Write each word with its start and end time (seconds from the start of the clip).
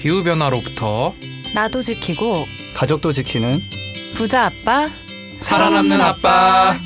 기후 0.00 0.24
변화로부터 0.24 1.12
나도 1.54 1.82
지키고 1.82 2.46
가족도 2.74 3.12
지키는 3.12 3.60
부자 4.14 4.46
아빠 4.46 4.88
살아남는 5.40 6.00
아빠. 6.00 6.78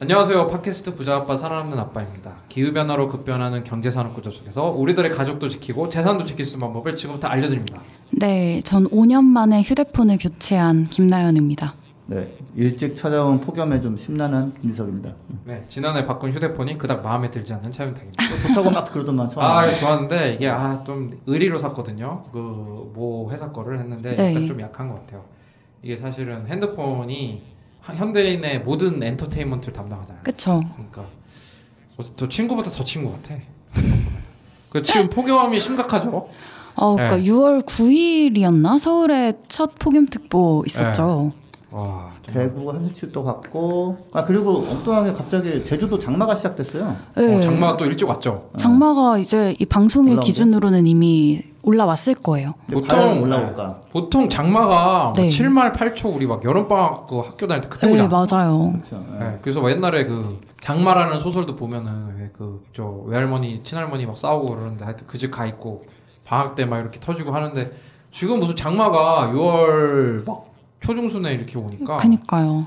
안녕하세요. 0.00 0.46
팟캐스트 0.46 0.94
부자 0.94 1.16
아빠 1.16 1.36
살아남는 1.36 1.78
아빠입니다. 1.78 2.36
기후 2.48 2.72
변화로 2.72 3.10
급변하는 3.10 3.64
경제 3.64 3.90
산업 3.90 4.14
구조 4.14 4.30
속에서 4.30 4.70
우리들의 4.70 5.10
가족도 5.10 5.50
지키고 5.50 5.90
재산도 5.90 6.24
지킬 6.24 6.46
수 6.46 6.54
있는 6.54 6.68
방법을 6.68 6.96
지금부터 6.96 7.28
알려드립니다. 7.28 7.82
네, 8.12 8.62
전 8.62 8.88
5년 8.88 9.24
만에 9.24 9.60
휴대폰을 9.60 10.16
교체한 10.16 10.86
김나연입니다. 10.86 11.74
네 12.10 12.34
일찍 12.56 12.96
찾아온 12.96 13.38
폭염에 13.38 13.82
좀 13.82 13.94
심란한 13.94 14.50
김미석입니다. 14.50 15.12
네, 15.44 15.62
지난해 15.68 16.06
바꾼 16.06 16.32
휴대폰이 16.32 16.78
그닥 16.78 17.02
마음에 17.02 17.30
들지 17.30 17.52
않는 17.52 17.70
차윤탁입니다. 17.70 18.24
좋다고 18.48 18.70
막 18.70 18.90
그러더만 18.90 19.28
처음. 19.28 19.44
아, 19.44 19.66
이거 19.66 19.76
좋았는데 19.76 20.34
이게 20.34 20.48
아 20.48 20.82
좀 20.84 21.20
의리로 21.26 21.58
샀거든요. 21.58 22.24
그 22.32 22.38
뭐 22.94 23.30
회사 23.30 23.52
거를 23.52 23.78
했는데 23.78 24.16
네. 24.16 24.30
약간 24.34 24.46
좀 24.48 24.60
약한 24.60 24.88
것 24.88 24.94
같아요. 25.00 25.22
이게 25.82 25.96
사실은 25.96 26.46
핸드폰이 26.48 27.42
하- 27.80 27.94
현대인의 27.94 28.60
모든 28.60 29.00
엔터테인먼트를 29.02 29.72
담당하잖아요. 29.74 30.22
그쵸? 30.24 30.62
그러니까 30.74 31.04
벌써 31.94 32.12
또 32.16 32.28
친구보다 32.28 32.70
더 32.70 32.82
친구 32.82 33.12
같아. 33.12 33.34
그 34.70 34.82
지금 34.82 35.08
폭염이 35.10 35.60
심각하죠. 35.60 36.28
어, 36.74 36.94
그러니까 36.94 37.16
네. 37.18 37.24
6월 37.24 37.64
9일이었나? 37.66 38.78
서울에 38.78 39.34
첫 39.48 39.78
폭염특보 39.78 40.64
있었죠. 40.66 41.32
와, 41.70 42.10
정말. 42.24 42.48
대구 42.48 42.70
한수치도 42.72 43.22
갔고 43.24 43.98
아 44.12 44.24
그리고 44.24 44.64
엉뚱하게 44.68 45.12
갑자기 45.12 45.62
제주도 45.64 45.98
장마가 45.98 46.34
시작됐어요. 46.34 46.96
네. 47.16 47.36
어, 47.36 47.40
장마가 47.40 47.76
또 47.76 47.84
일찍 47.84 48.08
왔죠. 48.08 48.48
장마가 48.56 49.18
이제 49.18 49.54
이 49.60 49.66
방송일 49.66 50.12
올라오고? 50.12 50.24
기준으로는 50.26 50.86
이미 50.86 51.42
올라왔을 51.62 52.14
거예요. 52.14 52.54
과연 52.88 53.18
올라올까? 53.18 53.80
네. 53.82 53.90
보통 53.92 54.28
장마가 54.30 55.12
네. 55.16 55.28
7말 55.28 55.74
8초 55.74 56.14
우리 56.14 56.26
막 56.26 56.42
여름 56.44 56.68
방학 56.68 57.06
그 57.06 57.18
학교 57.18 57.46
다닐 57.46 57.60
때 57.60 57.68
그때 57.68 57.88
네. 57.88 58.08
맞아요. 58.08 58.72
그렇죠. 58.72 59.04
네. 59.12 59.18
네, 59.18 59.38
그래서 59.42 59.60
막 59.60 59.70
옛날에 59.70 60.06
그 60.06 60.40
장마라는 60.62 61.20
소설도 61.20 61.54
보면은 61.56 62.32
그 62.32 62.62
저 62.74 62.84
외할머니 63.06 63.62
친할머니 63.62 64.06
막 64.06 64.16
싸우고 64.16 64.46
그러는데 64.54 64.84
하여튼 64.86 65.06
그 65.06 65.18
집 65.18 65.30
가 65.30 65.44
있고 65.46 65.84
방학 66.24 66.54
때 66.54 66.64
막 66.64 66.78
이렇게 66.78 66.98
터지고 66.98 67.32
하는데 67.32 67.72
지금 68.12 68.40
무슨 68.40 68.56
장마가 68.56 69.30
6월 69.34 70.24
막 70.26 70.47
초중순에 70.80 71.34
이렇게 71.34 71.58
오니까 71.58 71.96
그니까요. 71.98 72.66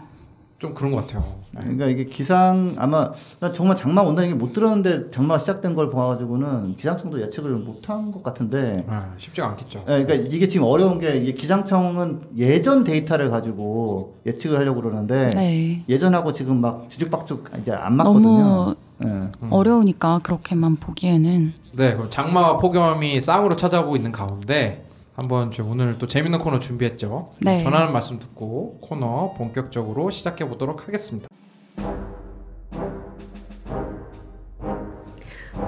좀 0.59 0.75
그런 0.75 0.91
것 0.91 1.07
같아요. 1.07 1.41
그러니까 1.57 1.87
이게 1.87 2.05
기상 2.05 2.75
아마 2.77 3.11
나 3.39 3.51
정말 3.51 3.75
장마 3.75 4.01
온다는 4.01 4.29
얘기 4.29 4.37
못 4.37 4.53
들었는데 4.53 5.09
장마가 5.09 5.39
시작된 5.39 5.73
걸 5.73 5.89
봐가지고는 5.89 6.77
기상청도 6.77 7.19
예측을 7.23 7.55
못한 7.55 8.11
것 8.11 8.21
같은데. 8.21 8.71
네, 8.73 8.95
쉽지가 9.17 9.47
않겠죠. 9.49 9.79
예, 9.87 10.03
그러니까 10.03 10.13
이게 10.13 10.47
지금 10.47 10.67
어려운 10.67 10.99
게 10.99 11.17
이게 11.17 11.33
기상청은 11.33 12.21
예전 12.37 12.83
데이터를 12.83 13.31
가지고 13.31 14.17
예측을 14.25 14.59
하려고 14.59 14.81
그러는데 14.81 15.29
네. 15.29 15.83
예전하고 15.89 16.31
지금 16.31 16.61
막 16.61 16.87
뒤죽박죽 16.89 17.49
이제 17.59 17.71
안 17.71 17.95
맞거든요. 17.95 18.29
너무 18.29 18.75
예. 19.03 19.07
음. 19.07 19.31
어려우니까 19.49 20.19
그렇게만 20.19 20.75
보기에는. 20.75 21.53
네, 21.73 21.93
그럼 21.95 22.09
장마와 22.09 22.57
폭염이 22.57 23.19
쌍으로 23.19 23.55
찾아오고 23.55 23.95
있는 23.95 24.11
가운데 24.11 24.85
한번 25.21 25.51
저 25.51 25.63
오늘 25.63 25.99
또 25.99 26.07
재밌는 26.07 26.39
코너 26.39 26.57
준비했죠. 26.57 27.29
네. 27.39 27.63
전하는 27.63 27.93
말씀 27.93 28.17
듣고 28.17 28.79
코너 28.81 29.33
본격적으로 29.37 30.09
시작해 30.09 30.47
보도록 30.47 30.87
하겠습니다. 30.87 31.27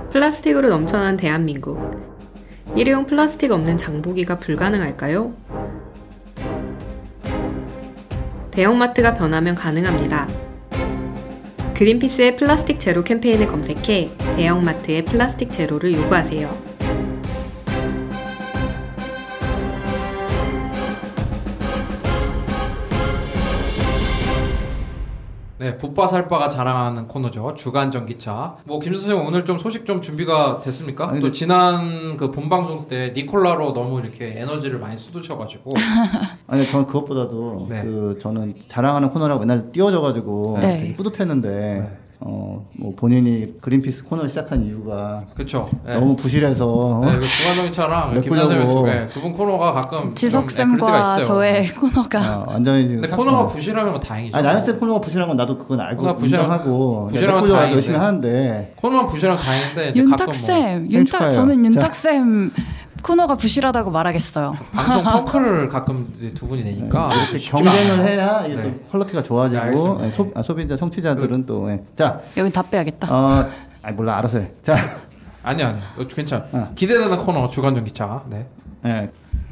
플라스틱으로 0.10 0.70
넘쳐난 0.70 1.18
대한민국. 1.18 1.80
일회용 2.76 3.06
플라스틱 3.06 3.52
없는 3.52 3.78
장보기가 3.78 4.40
불가능할까요? 4.40 5.34
대형마트가 8.50 9.14
변하면 9.14 9.54
가능합니다. 9.54 10.28
그린피스의 11.76 12.38
플라스틱 12.38 12.80
제로 12.80 13.04
캠페인을 13.04 13.48
검색해 13.48 14.18
대형마트의 14.36 15.06
플라스틱 15.06 15.52
제로를 15.52 15.94
요구하세요. 15.94 16.73
네, 25.64 25.78
붓바살바가 25.78 26.50
자랑하는 26.50 27.08
코너죠. 27.08 27.54
주간 27.56 27.90
전기차. 27.90 28.58
뭐김 28.66 28.94
선생님 28.96 29.26
오늘 29.26 29.46
좀 29.46 29.58
소식 29.58 29.86
좀 29.86 30.02
준비가 30.02 30.60
됐습니까? 30.60 31.06
아니, 31.08 31.22
또 31.22 31.28
근데- 31.28 31.38
지난 31.38 32.18
그 32.18 32.32
본방송 32.32 32.90
때 32.90 33.14
니콜라로 33.16 33.72
너무 33.72 34.02
이렇게 34.02 34.34
에너지를 34.42 34.78
많이 34.78 34.98
쏟으셔가지고 34.98 35.72
아니 36.48 36.68
저는 36.68 36.86
그것보다도 36.86 37.68
네. 37.70 37.82
그 37.84 38.18
저는 38.22 38.56
자랑하는 38.68 39.10
코너라고 39.10 39.40
맨날 39.40 39.72
띄워져가지고 39.72 40.58
네. 40.60 40.78
되게 40.80 40.94
뿌듯했는데 40.96 41.48
네. 41.50 41.98
어 42.26 42.64
뭐 42.76 42.94
본인이 42.96 43.54
그린피스 43.62 44.04
코너를 44.06 44.30
시작한 44.30 44.66
이유가 44.66 45.24
그렇죠. 45.36 45.70
네. 45.86 45.94
너무 45.96 46.16
부실해서 46.16 47.02
네, 47.06 47.20
그 47.20 47.28
주간 47.28 47.56
전기차랑 47.56 48.12
김 48.22 48.34
메꾸려고. 48.34 48.48
선생님 48.50 48.74
두, 48.76 48.86
네, 48.86 49.10
두분 49.10 49.34
코너가 49.34 49.72
가끔 49.74 50.14
지석 50.16 50.48
좀, 50.50 50.72
네, 50.72 50.76
그럴 50.76 50.78
때가 50.80 51.04
쌤과 51.04 51.20
있어요. 51.20 51.24
저의 51.26 51.68
코너가 51.70 52.38
어, 52.40 52.46
완전히 52.48 52.88
지금 52.88 53.10
코너가 53.10 53.40
어. 53.42 53.48
부실하면 53.48 53.92
뭐 53.92 54.00
다행이죠. 54.00 54.36
아니 54.36 54.46
나연쌤 54.48 54.80
코너가 54.80 55.02
부실한 55.02 55.28
건 55.28 55.38
나도 55.38 55.58
그건 55.58 55.80
알고 55.80 56.16
부실한 56.16 56.48
건 56.50 56.58
메꾸려 57.12 57.54
다행인데. 57.54 57.74
열심히 57.76 57.98
하는데 58.00 58.74
코너만 58.78 59.06
부실하면 59.06 59.42
다행인데 59.42 59.86
가끔 59.86 59.94
뭐 59.94 60.10
윤탁쌤, 60.10 60.34
생축하예요. 60.34 60.90
윤탁, 60.92 61.32
저는 61.32 61.66
윤탁쌤 61.66 62.52
코너가 63.04 63.36
부실하다고 63.36 63.92
말하겠어요. 63.92 64.56
방송 64.72 65.04
펑크를 65.04 65.70
가끔 65.70 66.12
두 66.34 66.48
분이 66.48 66.64
내니까 66.64 67.14
이렇게 67.14 67.38
쉽지가 67.38 67.58
경쟁을 67.62 67.92
않아요. 68.00 68.08
해야 68.08 68.46
이게 68.46 68.56
네. 68.56 68.64
또 68.64 68.98
퀄리티가 69.00 69.22
네, 69.22 69.28
좋아지고 69.28 69.62
알겠습니다. 69.62 70.06
예, 70.06 70.12
소, 70.12 70.32
아, 70.34 70.42
소비자 70.42 70.76
청취자들은 70.78 71.46
또 71.46 71.70
예. 71.70 71.84
자, 71.98 72.22
여기 72.38 72.52
다 72.52 72.62
빼야겠다. 72.64 73.08
어, 73.14 73.46
아니 73.82 73.96
몰라 73.96 74.18
알아서 74.18 74.40
해. 74.40 74.52
자, 74.64 74.76
아니 75.44 75.62
아니 75.62 75.80
어, 75.98 76.08
괜찮아. 76.08 76.46
어. 76.54 76.72
기대되는 76.76 77.18
코너 77.18 77.50
주간 77.50 77.76
전 77.76 77.84
기차. 77.84 78.24
네. 78.30 78.48
예, 78.86 79.12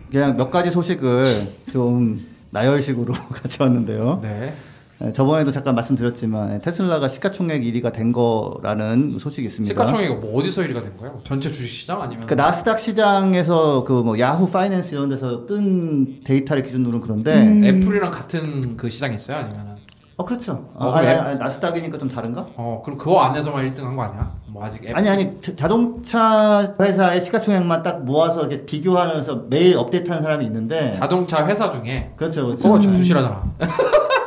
그냥 0.10 0.38
몇 0.38 0.50
가지 0.50 0.72
소식을 0.72 1.52
좀 1.74 2.26
나열식으로 2.52 3.14
가져왔는데요. 3.44 4.20
네. 4.24 4.56
예, 5.04 5.12
저번에도 5.12 5.52
잠깐 5.52 5.74
말씀드렸지만 5.76 6.54
예, 6.54 6.60
테슬라가 6.60 7.08
시가총액 7.08 7.62
1위가 7.64 7.94
된 7.94 8.12
거라는 8.12 9.18
소식이 9.20 9.48
있습니다. 9.48 9.74
시가총액이 9.74 10.16
뭐 10.16 10.40
어디서 10.40 10.62
1위가 10.62 10.82
된 10.84 10.98
거예요? 10.98 11.20
전체 11.24 11.50
주식시장 11.50 12.02
아니면 12.02 12.26
그 12.28 12.34
나스닥 12.34 12.80
시장에서 12.80 13.84
그 13.84 14.02
뭐 14.02 14.18
야후 14.20 14.50
파이낸스 14.50 14.96
이런 14.96 15.10
데서 15.10 15.46
뜬 15.46 16.24
데이터를 16.24 16.64
기준으로는 16.64 17.02
그런데 17.02 17.36
음. 17.48 17.64
애플이랑 17.64 18.10
같은 18.12 18.76
그 18.78 18.90
시장이 18.90 19.16
있어요? 19.16 19.38
아니면은 19.38 19.72
어 20.18 20.26
그렇죠. 20.26 20.70
어, 20.76 20.88
어, 20.88 20.92
아니, 20.92 21.06
그래? 21.08 21.18
아니, 21.18 21.30
아니, 21.30 21.40
나스닥이니까 21.40 21.98
좀 21.98 22.10
다른가? 22.10 22.46
어 22.56 22.82
그럼 22.84 22.98
그거 22.98 23.22
안에서만 23.22 23.74
1등한 23.74 23.96
거 23.96 24.04
아니야? 24.04 24.32
뭐 24.48 24.66
아직 24.66 24.84
애플 24.84 24.96
아니 24.98 25.08
아니 25.10 25.42
자- 25.42 25.56
자동차 25.56 26.76
회사의 26.80 27.22
시가총액만 27.22 27.84
딱 27.84 28.04
모아서 28.04 28.42
이렇게 28.42 28.66
비교하면서 28.66 29.46
매일 29.50 29.78
업데이트하는 29.78 30.22
사람이 30.24 30.46
있는데 30.46 30.92
자동차 30.94 31.46
회사 31.48 31.70
중에 31.72 32.12
그렇죠. 32.18 32.48
그렇죠. 32.48 32.82
좀 32.82 32.94
부실하잖아. 32.94 33.44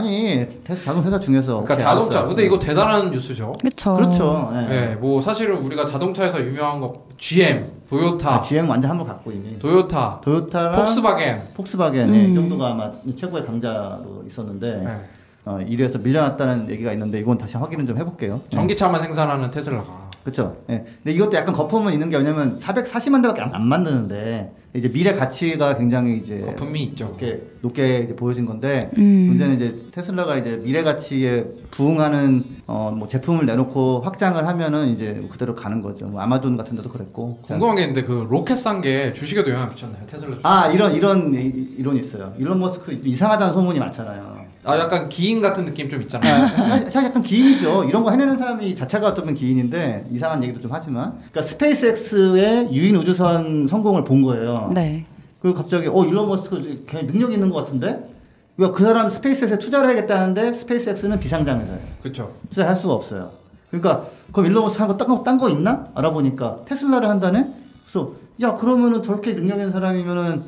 아니 0.00 0.46
테- 0.62 0.76
자동차 0.76 1.06
회사 1.08 1.18
중에서 1.18 1.62
그러니까 1.62 1.74
오케이, 1.74 1.84
자동차. 1.84 2.18
알았어. 2.18 2.28
근데 2.28 2.44
이거 2.44 2.58
대단한 2.58 3.10
뉴스죠. 3.10 3.52
그렇죠. 3.58 3.94
그렇죠. 3.94 4.52
예. 4.54 4.66
네, 4.68 4.94
뭐 4.96 5.22
사실은 5.22 5.56
우리가 5.56 5.86
자동차에서 5.86 6.38
유명한 6.44 6.80
거 6.80 7.06
GM, 7.16 7.64
도요타, 7.88 8.34
아, 8.34 8.40
GM 8.42 8.68
완전 8.68 8.90
한번 8.90 9.06
갖고 9.06 9.32
이미 9.32 9.58
도요타, 9.58 10.20
토요타랑 10.22 10.76
폭스바겐. 10.76 11.42
폭스바겐 11.54 12.12
이 12.14 12.26
음. 12.26 12.34
정도가 12.34 12.72
아마 12.72 12.90
최고의 13.18 13.46
강자로 13.46 14.24
있었는데 14.26 14.82
네. 14.84 15.00
어, 15.46 15.58
1위에서 15.66 16.02
밀려났다는 16.02 16.68
얘기가 16.70 16.92
있는데 16.92 17.18
이건 17.18 17.38
다시 17.38 17.56
확인을 17.56 17.86
좀 17.86 17.96
해볼게요. 17.96 18.42
예. 18.52 18.54
전기차만 18.56 19.00
생산하는 19.00 19.50
테슬라가. 19.50 20.05
그렇죠. 20.26 20.56
예. 20.70 20.82
근데 21.04 21.12
이것도 21.14 21.36
약간 21.36 21.54
거품은 21.54 21.92
있는 21.92 22.10
게 22.10 22.16
왜냐면 22.16 22.58
440만 22.58 23.22
대밖에 23.22 23.42
안, 23.42 23.54
안 23.54 23.64
만드는데 23.68 24.50
이제 24.74 24.90
미래 24.90 25.14
가치가 25.14 25.76
굉장히 25.76 26.16
이제 26.18 26.40
거품이 26.40 26.82
있죠. 26.82 27.04
높게 27.06 27.42
높게 27.62 28.00
이제 28.00 28.16
보여진 28.16 28.44
건데 28.44 28.90
음. 28.98 29.26
문제는 29.28 29.54
이제 29.54 29.82
테슬라가 29.92 30.36
이제 30.36 30.60
미래 30.64 30.82
가치에 30.82 31.44
부응하는 31.70 32.44
어 32.66 32.90
뭐 32.96 33.06
제품을 33.06 33.46
내놓고 33.46 34.00
확장을 34.00 34.44
하면은 34.44 34.88
이제 34.88 35.24
그대로 35.30 35.54
가는 35.54 35.80
거죠. 35.80 36.06
뭐 36.08 36.20
아마존 36.20 36.56
같은 36.56 36.74
데도 36.76 36.88
그랬고. 36.90 37.38
궁금한 37.46 37.76
게 37.76 37.82
있는데 37.82 38.02
그 38.02 38.26
로켓 38.28 38.56
산 38.56 38.80
게 38.80 39.12
주식에도 39.12 39.50
영향 39.52 39.68
미쳤나요? 39.70 40.04
테슬라 40.08 40.32
주식? 40.32 40.44
아 40.46 40.72
이런 40.72 40.92
이런 40.94 41.32
이- 41.34 41.76
이론이 41.78 42.00
있어요. 42.00 42.34
일론 42.38 42.58
머스크 42.58 42.92
이상하다는 43.04 43.52
소문이 43.52 43.78
많잖아요. 43.78 44.35
아 44.66 44.76
약간 44.80 45.08
기인 45.08 45.40
같은 45.40 45.64
느낌 45.64 45.88
좀 45.88 46.02
있잖아요. 46.02 46.42
아, 46.42 46.46
사실, 46.48 46.90
사실 46.90 47.08
약간 47.08 47.22
기인이죠. 47.22 47.84
이런 47.84 48.02
거 48.02 48.10
해내는 48.10 48.36
사람이 48.36 48.74
자체가 48.74 49.08
어쩌면 49.08 49.36
기인인데 49.36 50.06
이상한 50.10 50.42
얘기도 50.42 50.60
좀 50.60 50.72
하지만, 50.72 51.12
그러니까 51.30 51.42
스페이스X의 51.42 52.70
유인 52.72 52.96
우주선 52.96 53.68
성공을 53.68 54.02
본 54.02 54.22
거예요. 54.22 54.72
네. 54.74 55.06
그리고 55.38 55.56
갑자기 55.56 55.86
어 55.86 56.04
일론 56.04 56.26
머스크 56.28 56.84
걔 56.88 57.06
능력 57.06 57.32
있는 57.32 57.48
것 57.50 57.58
같은데 57.64 58.10
그러니까 58.56 58.76
그 58.76 58.82
사람 58.82 59.08
스페이스X에 59.08 59.58
투자를 59.58 59.86
해야겠다는데 59.88 60.54
스페이스X는 60.54 61.20
비상장이어서요. 61.20 61.78
그렇죠. 62.02 62.32
투자를 62.50 62.70
할 62.70 62.76
수가 62.76 62.94
없어요. 62.94 63.30
그러니까 63.70 64.06
그럼 64.32 64.46
일론 64.46 64.64
머스크 64.64 64.82
하고 64.82 64.96
딴거 64.96 65.22
딴 65.22 65.38
거 65.38 65.48
있나? 65.48 65.88
알아보니까 65.94 66.62
테슬라를 66.66 67.08
한다네. 67.08 67.52
그래서 67.84 68.12
야 68.40 68.56
그러면은 68.56 69.04
저렇게 69.04 69.36
능력 69.36 69.58
있는 69.58 69.70
사람이면은 69.70 70.42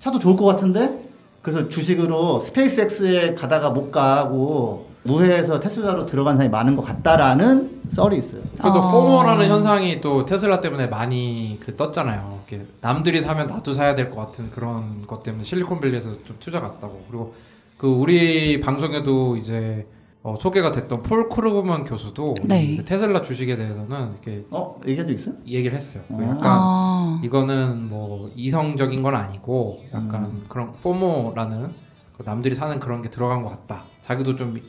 차도 0.00 0.18
좋을 0.18 0.34
것 0.34 0.44
같은데. 0.46 1.08
그래서 1.42 1.68
주식으로 1.68 2.40
스페이스X에 2.40 3.34
가다가 3.34 3.70
못 3.70 3.90
가고 3.90 4.88
우회해서 5.02 5.60
테슬라로 5.60 6.04
들어간 6.04 6.36
사람이 6.36 6.50
많은 6.52 6.76
것 6.76 6.82
같다라는 6.82 7.80
썰이 7.88 8.18
있어요. 8.18 8.42
그것도 8.58 8.82
아. 8.82 8.92
FOMO라는 8.92 9.48
현상이 9.48 10.00
또 10.02 10.26
테슬라 10.26 10.60
때문에 10.60 10.88
많이 10.88 11.58
그 11.64 11.74
떴잖아요. 11.76 12.40
이렇게 12.46 12.66
남들이 12.82 13.22
사면 13.22 13.46
나도 13.46 13.72
사야 13.72 13.94
될 13.94 14.10
것 14.10 14.16
같은 14.16 14.50
그런 14.50 15.06
것 15.06 15.22
때문에 15.22 15.44
실리콘밸리에서 15.44 16.10
좀 16.24 16.36
투자 16.38 16.60
갔다고. 16.60 17.04
그리고 17.08 17.34
그 17.78 17.86
우리 17.88 18.60
방송에도 18.60 19.36
이제 19.38 19.86
어, 20.22 20.36
소개가 20.38 20.70
됐던 20.70 21.02
폴 21.02 21.28
크루그먼 21.30 21.84
교수도 21.84 22.34
네. 22.44 22.76
그 22.76 22.84
테슬라 22.84 23.22
주식에 23.22 23.56
대해서는 23.56 24.10
이렇게 24.12 24.44
어 24.50 24.78
얘기한 24.86 25.06
적 25.06 25.14
있어? 25.14 25.32
얘기를 25.46 25.74
했어요. 25.74 26.02
그 26.08 26.14
아. 26.14 26.22
약간 26.22 26.38
아, 26.42 27.20
이거는 27.24 27.88
뭐 27.88 28.30
이성적인 28.34 29.02
건 29.02 29.14
아니고 29.14 29.84
약간 29.94 30.24
음. 30.24 30.44
그런 30.48 30.72
FOMO라는 30.82 31.72
그 32.18 32.22
남들이 32.24 32.54
사는 32.54 32.78
그런 32.80 33.00
게 33.00 33.08
들어간 33.08 33.42
것 33.42 33.48
같다. 33.48 33.84
자기도 34.02 34.36
좀 34.36 34.60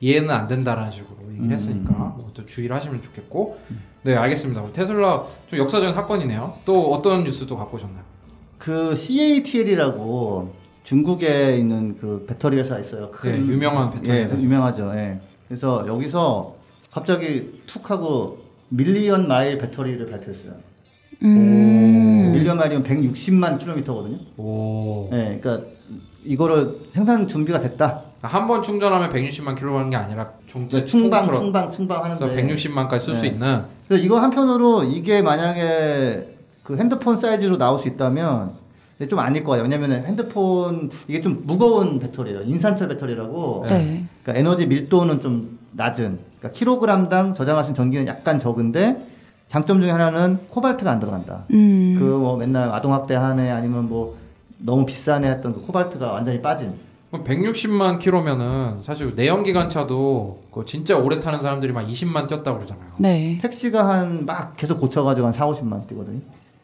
이해는 0.00 0.28
안 0.28 0.48
된다라는 0.48 0.90
식으로 0.90 1.16
얘기를 1.30 1.46
음. 1.46 1.52
했으니까 1.52 1.92
뭐또 2.16 2.44
주의를 2.46 2.74
하시면 2.74 3.02
좋겠고. 3.02 3.60
네 4.02 4.16
알겠습니다. 4.16 4.60
그럼 4.60 4.72
테슬라 4.72 5.24
좀 5.48 5.58
역사적인 5.60 5.92
사건이네요. 5.92 6.58
또 6.64 6.92
어떤 6.92 7.22
뉴스도 7.22 7.56
갖고 7.56 7.76
오셨나요? 7.76 8.02
그 8.58 8.94
CATL이라고 8.96 10.52
중국에 10.90 11.56
있는 11.56 11.98
그 12.00 12.24
배터리 12.28 12.56
회사 12.58 12.78
있어요. 12.78 13.10
큰- 13.10 13.32
네, 13.32 13.52
유명한 13.52 13.90
배터리 13.90 14.08
예. 14.08 14.28
유명하죠. 14.30 14.92
예. 14.94 15.18
그래서 15.48 15.84
여기서 15.88 16.54
갑자기 16.92 17.60
툭 17.66 17.90
하고 17.90 18.38
밀리언 18.68 19.26
마일 19.26 19.58
배터리를 19.58 20.06
발표했어요. 20.06 20.52
음, 21.24 22.30
밀리언 22.34 22.56
마일이면 22.56 22.84
160만 22.84 23.58
킬로미터거든요. 23.58 24.18
오. 24.36 25.10
예, 25.12 25.40
그러니까 25.42 25.66
이거를 26.24 26.76
생산 26.92 27.26
준비가 27.26 27.58
됐다. 27.58 28.02
한 28.22 28.46
번 28.46 28.62
충전하면 28.62 29.10
160만 29.10 29.56
킬로 29.56 29.76
하는 29.78 29.90
게 29.90 29.96
아니라 29.96 30.30
총 30.46 30.68
그러니까 30.68 30.86
충방, 30.88 31.32
충방, 31.32 31.72
충방 31.72 32.04
하는데. 32.04 32.24
그래서 32.24 32.54
160만까지 32.54 33.00
쓸수 33.00 33.22
네. 33.22 33.28
있는 33.28 33.62
그래서 33.88 34.04
이거 34.04 34.18
한편으로 34.20 34.84
이게 34.84 35.20
만약에 35.22 36.28
그 36.62 36.76
핸드폰 36.76 37.16
사이즈로 37.16 37.56
나올 37.58 37.78
수 37.78 37.88
있다면 37.88 38.52
근데 38.98 39.08
좀 39.08 39.18
아닐 39.18 39.44
것 39.44 39.52
같아요. 39.52 39.64
왜냐면 39.68 40.04
핸드폰 40.06 40.90
이게 41.06 41.20
좀 41.20 41.42
무거운 41.44 41.98
배터리예요. 41.98 42.42
인산철 42.42 42.88
배터리라고. 42.88 43.64
네. 43.68 44.04
그러니까 44.22 44.40
에너지 44.40 44.66
밀도는 44.66 45.20
좀 45.20 45.58
낮은. 45.72 46.18
그러니까 46.38 46.58
킬로그램당 46.58 47.34
저장하신 47.34 47.74
전기는 47.74 48.06
약간 48.06 48.38
적은데 48.38 49.06
장점 49.48 49.80
중에 49.80 49.90
하나는 49.90 50.38
코발트가 50.48 50.90
안 50.90 50.98
들어간다. 50.98 51.44
음, 51.52 51.96
그뭐 51.98 52.36
맨날 52.36 52.70
아동 52.70 52.92
학대 52.94 53.14
하네 53.14 53.50
아니면 53.50 53.88
뭐 53.88 54.16
너무 54.58 54.86
비싸네 54.86 55.28
했던 55.28 55.52
그 55.54 55.60
코발트가 55.60 56.12
완전히 56.12 56.40
빠진. 56.40 56.72
그럼 57.10 57.24
160만 57.24 57.98
킬로면은 58.00 58.80
사실 58.80 59.14
내연기관차도 59.14 60.44
그 60.50 60.64
진짜 60.64 60.96
오래 60.96 61.20
타는 61.20 61.40
사람들이 61.40 61.72
막 61.72 61.86
20만 61.86 62.26
뛰었다고 62.28 62.58
그러잖아요. 62.58 62.88
네. 62.98 63.38
택시가 63.42 63.86
한 63.88 64.24
막 64.26 64.56
계속 64.56 64.80
고쳐가지고 64.80 65.26
한 65.26 65.32
4, 65.32 65.46
50만 65.46 65.86
뛰거든요. 65.86 66.20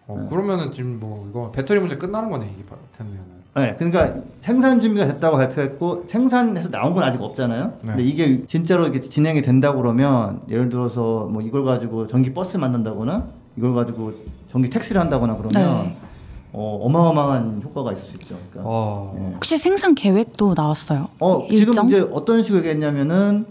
어, 0.07 0.27
그러면은 0.29 0.73
지금 0.73 0.99
뭐 0.99 1.27
이거 1.31 1.51
배터리 1.53 1.81
문제 1.81 1.97
끝나는 1.97 2.31
거네 2.31 2.51
이게 2.55 2.65
되면은. 2.97 3.43
네, 3.55 3.77
그러니까 3.79 4.23
생산 4.41 4.81
준비가 4.81 5.07
됐다고 5.07 5.37
발표했고 5.37 6.05
생산해서 6.07 6.71
나온 6.71 6.95
건 6.95 7.05
아직 7.05 7.21
없잖아요. 7.21 7.73
네. 7.83 7.87
근데 7.87 8.03
이게 8.03 8.47
진짜로 8.47 8.85
이렇게 8.85 9.01
진행이 9.01 9.43
된다고 9.43 9.83
그러면 9.83 10.41
예를 10.49 10.71
들어서 10.71 11.27
뭐 11.31 11.43
이걸 11.43 11.65
가지고 11.65 12.07
전기 12.07 12.33
버스 12.33 12.57
만든다거나 12.57 13.27
이걸 13.59 13.75
가지고 13.75 14.15
전기 14.51 14.71
택시를 14.71 15.01
한다거나 15.01 15.37
그러면 15.37 15.85
네. 15.85 15.97
어, 16.55 16.81
어마어마한 16.83 17.63
효과가 17.65 17.93
있을 17.93 18.05
수 18.05 18.17
있죠. 18.17 18.37
그러니까 18.51 18.71
와. 18.71 19.13
예. 19.17 19.35
혹시 19.35 19.59
생산 19.59 19.95
계획도 19.95 20.55
나왔어요? 20.57 21.09
어, 21.21 21.47
일정? 21.51 21.73
지금 21.73 21.89
이제 21.89 22.01
어떤 22.13 22.43
식으로 22.43 22.61
얘기했냐면은 22.61 23.47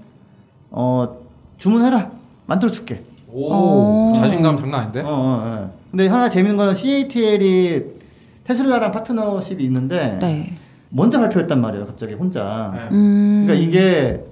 어, 0.71 1.18
주문해라. 1.57 2.12
만들어 2.48 2.71
줄게. 2.71 3.03
오, 3.31 3.50
어. 3.51 4.13
자신감 4.18 4.59
장난 4.59 4.81
아닌데? 4.81 5.01
어, 5.01 5.07
어, 5.07 5.44
어. 5.45 5.81
근데 5.91 6.07
하나 6.07 6.29
재밌는 6.29 6.57
거는 6.57 6.73
CATL이 6.75 7.83
테슬라랑 8.45 8.91
파트너십이 8.91 9.63
있는데 9.65 10.17
네. 10.21 10.53
먼저 10.89 11.19
발표했단 11.19 11.59
말이에요. 11.61 11.85
갑자기 11.85 12.13
혼자. 12.13 12.71
네. 12.73 12.95
음, 12.95 13.43
그러니까 13.45 13.67
이게 13.67 14.23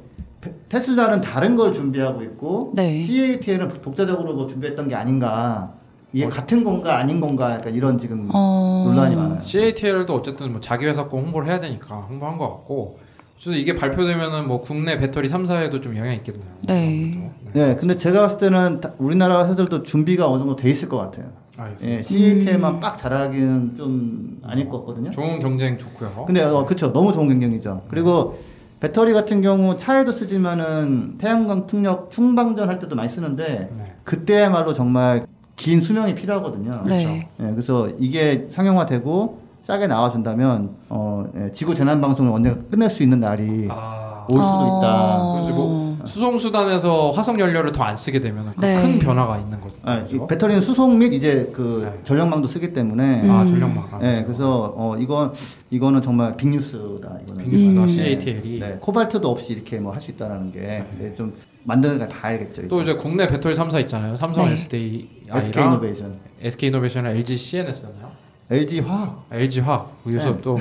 페- 0.42 0.52
테슬라는 0.70 1.22
다른 1.22 1.56
걸 1.56 1.74
준비하고 1.74 2.24
있고 2.24 2.72
네. 2.76 3.02
CATL은 3.02 3.82
독자적으로 3.82 4.34
뭐 4.34 4.48
준비했던 4.48 4.88
게 4.88 4.96
아닌가. 4.96 5.74
이게 6.12 6.28
같은 6.28 6.64
건가 6.64 6.98
아닌 6.98 7.22
건가 7.22 7.52
약간 7.54 7.76
이런 7.76 8.00
지금 8.00 8.30
어, 8.34 8.84
논란이 8.88 9.16
많아요. 9.16 9.42
CATL도 9.44 10.14
어쨌든 10.16 10.52
뭐 10.54 10.62
자기 10.62 10.86
회사 10.88 11.08
거 11.08 11.18
홍보를 11.18 11.48
해야 11.50 11.60
되니까 11.60 11.96
홍보한 12.10 12.38
것 12.38 12.50
같고. 12.50 12.98
그래서 13.42 13.58
이게 13.58 13.76
발표되면은 13.76 14.48
뭐 14.48 14.62
국내 14.62 14.98
배터리 14.98 15.30
3사에도 15.30 15.82
좀 15.84 15.96
영향이 15.96 16.16
있겠네요. 16.18 16.46
네. 16.68 17.32
네, 17.54 17.76
근데 17.76 17.96
제가 17.96 18.22
봤을 18.22 18.40
때는 18.40 18.82
다- 18.82 18.94
우리나라 18.98 19.44
회사들도 19.46 19.84
준비가 19.84 20.30
어느 20.30 20.40
정도 20.40 20.56
돼 20.56 20.70
있을 20.70 20.90
것 20.90 20.98
같아요. 20.98 21.28
알겠습니다. 21.60 21.98
예, 21.98 22.02
CATL만 22.02 22.80
빡 22.80 22.98
잘하기는 22.98 23.76
좀 23.78 24.40
아닐 24.44 24.70
것 24.70 24.80
같거든요. 24.80 25.12
좋은 25.12 25.40
경쟁 25.40 25.78
좋고요. 25.78 26.26
근데 26.26 26.44
어, 26.44 26.66
그쵸 26.66 26.94
너무 26.94 27.12
좋은 27.12 27.28
경쟁이죠. 27.28 27.84
그리고 27.90 28.40
배터리 28.80 29.12
같은 29.14 29.42
경우 29.42 29.78
차에도 29.78 30.12
쓰지만은 30.12 31.18
태양광 31.18 31.68
풍력 31.68 32.12
충방전 32.12 32.70
할 32.70 32.80
때도 32.80 32.96
많이 32.96 33.10
쓰는데 33.10 33.70
네. 33.78 33.94
그때야말로 34.06 34.74
정말 34.74 35.28
긴 35.58 35.82
수명이 35.82 36.16
필요하거든요. 36.16 36.84
네. 36.86 37.28
예, 37.40 37.44
그래서 37.52 37.90
이게 38.00 38.48
상용화되고 38.50 39.40
싸게 39.64 39.88
나와준다면 39.88 40.70
어, 40.90 41.26
예, 41.36 41.52
지구 41.52 41.76
재난 41.76 42.00
방송을 42.00 42.32
언젠가 42.32 42.62
끝낼 42.72 42.90
수 42.90 43.04
있는 43.04 43.20
날이 43.20 43.68
아. 43.70 44.26
올 44.30 44.38
수도 44.38 44.48
어. 44.48 44.80
있다. 44.80 45.32
그래서 45.34 45.54
뭐 45.54 45.89
수송 46.06 46.38
수단에서 46.38 47.12
화석 47.12 47.40
연료를 47.40 47.72
더 47.72 47.84
안 47.84 47.98
쓰게 47.98 48.20
되면 48.20 48.54
네. 48.60 48.82
큰 48.82 49.00
변화가 49.00 49.38
있는 49.40 49.60
거죠. 49.62 49.76
그죠? 49.82 50.28
배터리는 50.28 50.62
수송 50.62 50.98
및 51.00 51.14
이제 51.14 51.52
그 51.54 51.90
네. 51.92 52.00
전력망도 52.04 52.48
쓰기 52.48 52.74
때문에 52.74 53.22
음. 53.24 53.32
아 53.32 53.46
전력망. 53.46 54.00
예, 54.04 54.24
그래서 54.26 54.74
어, 54.76 54.96
이건 54.98 55.34
이거는 55.72 56.02
정말 56.02 56.36
빅뉴스다. 56.38 57.20
이거는 57.26 57.44
빅뉴스다, 57.50 57.84
음. 57.84 57.90
CATL이. 57.90 58.60
네, 58.60 58.78
코발트도 58.80 59.28
없이 59.30 59.54
이렇게 59.54 59.80
뭐 59.80 59.94
할 59.94 60.02
수 60.02 60.12
있다라는 60.12 60.52
게 60.52 60.60
네, 61.00 61.14
좀 61.18 61.34
만드는 61.64 62.00
거다 62.00 62.16
알겠죠. 62.22 62.68
또 62.68 62.82
이제 62.82 62.94
국내 62.96 63.28
배터리 63.28 63.56
3사 63.56 63.80
있잖아요. 63.82 64.16
삼성 64.16 64.46
네. 64.46 64.54
SDI, 64.54 65.08
SK 65.32 65.64
이노베이션, 65.66 66.14
SK 66.42 66.70
이노베이션이랑 66.70 67.16
LG 67.18 67.38
CNS잖아요. 67.38 68.10
LG 68.52 68.80
화학, 68.80 69.26
LG 69.32 69.60
화학. 69.60 69.92
여기서 70.08 70.32
네. 70.36 70.42
또 70.42 70.60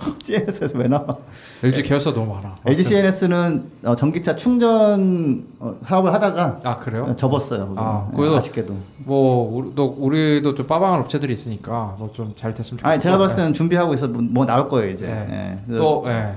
CNS에서 0.22 0.78
왜 0.78 0.88
나와? 0.88 1.06
LG 1.62 1.82
계열사 1.82 2.12
너무 2.14 2.34
많아. 2.34 2.56
LG 2.66 2.84
CNS는 2.84 3.64
어, 3.84 3.94
전기차 3.96 4.34
충전 4.36 5.44
어, 5.58 5.76
사업을 5.86 6.12
하다가 6.12 6.60
아 6.64 6.76
그래요? 6.78 7.06
어, 7.10 7.16
접었어요. 7.16 7.74
아, 7.76 8.08
네, 8.10 8.16
그래서- 8.16 8.36
아쉽게도. 8.36 8.74
뭐 8.98 9.56
우리도 9.58 9.96
우리도 9.98 10.54
좀 10.54 10.66
빠방한 10.66 11.00
업체들이 11.00 11.32
있으니까 11.34 11.96
뭐 11.98 12.10
좀 12.14 12.32
잘 12.36 12.54
됐으면 12.54 12.78
좋겠고. 12.78 12.88
아니 12.88 13.00
제가 13.00 13.18
봤을 13.18 13.36
때는 13.36 13.52
준비하고 13.52 13.94
있어 13.94 14.08
뭐, 14.08 14.22
뭐 14.22 14.46
나올 14.46 14.68
거예요 14.68 14.90
이제. 14.92 15.06
네. 15.06 15.26
예, 15.30 15.58
그래서- 15.66 15.82
또 15.82 16.04
예. 16.06 16.34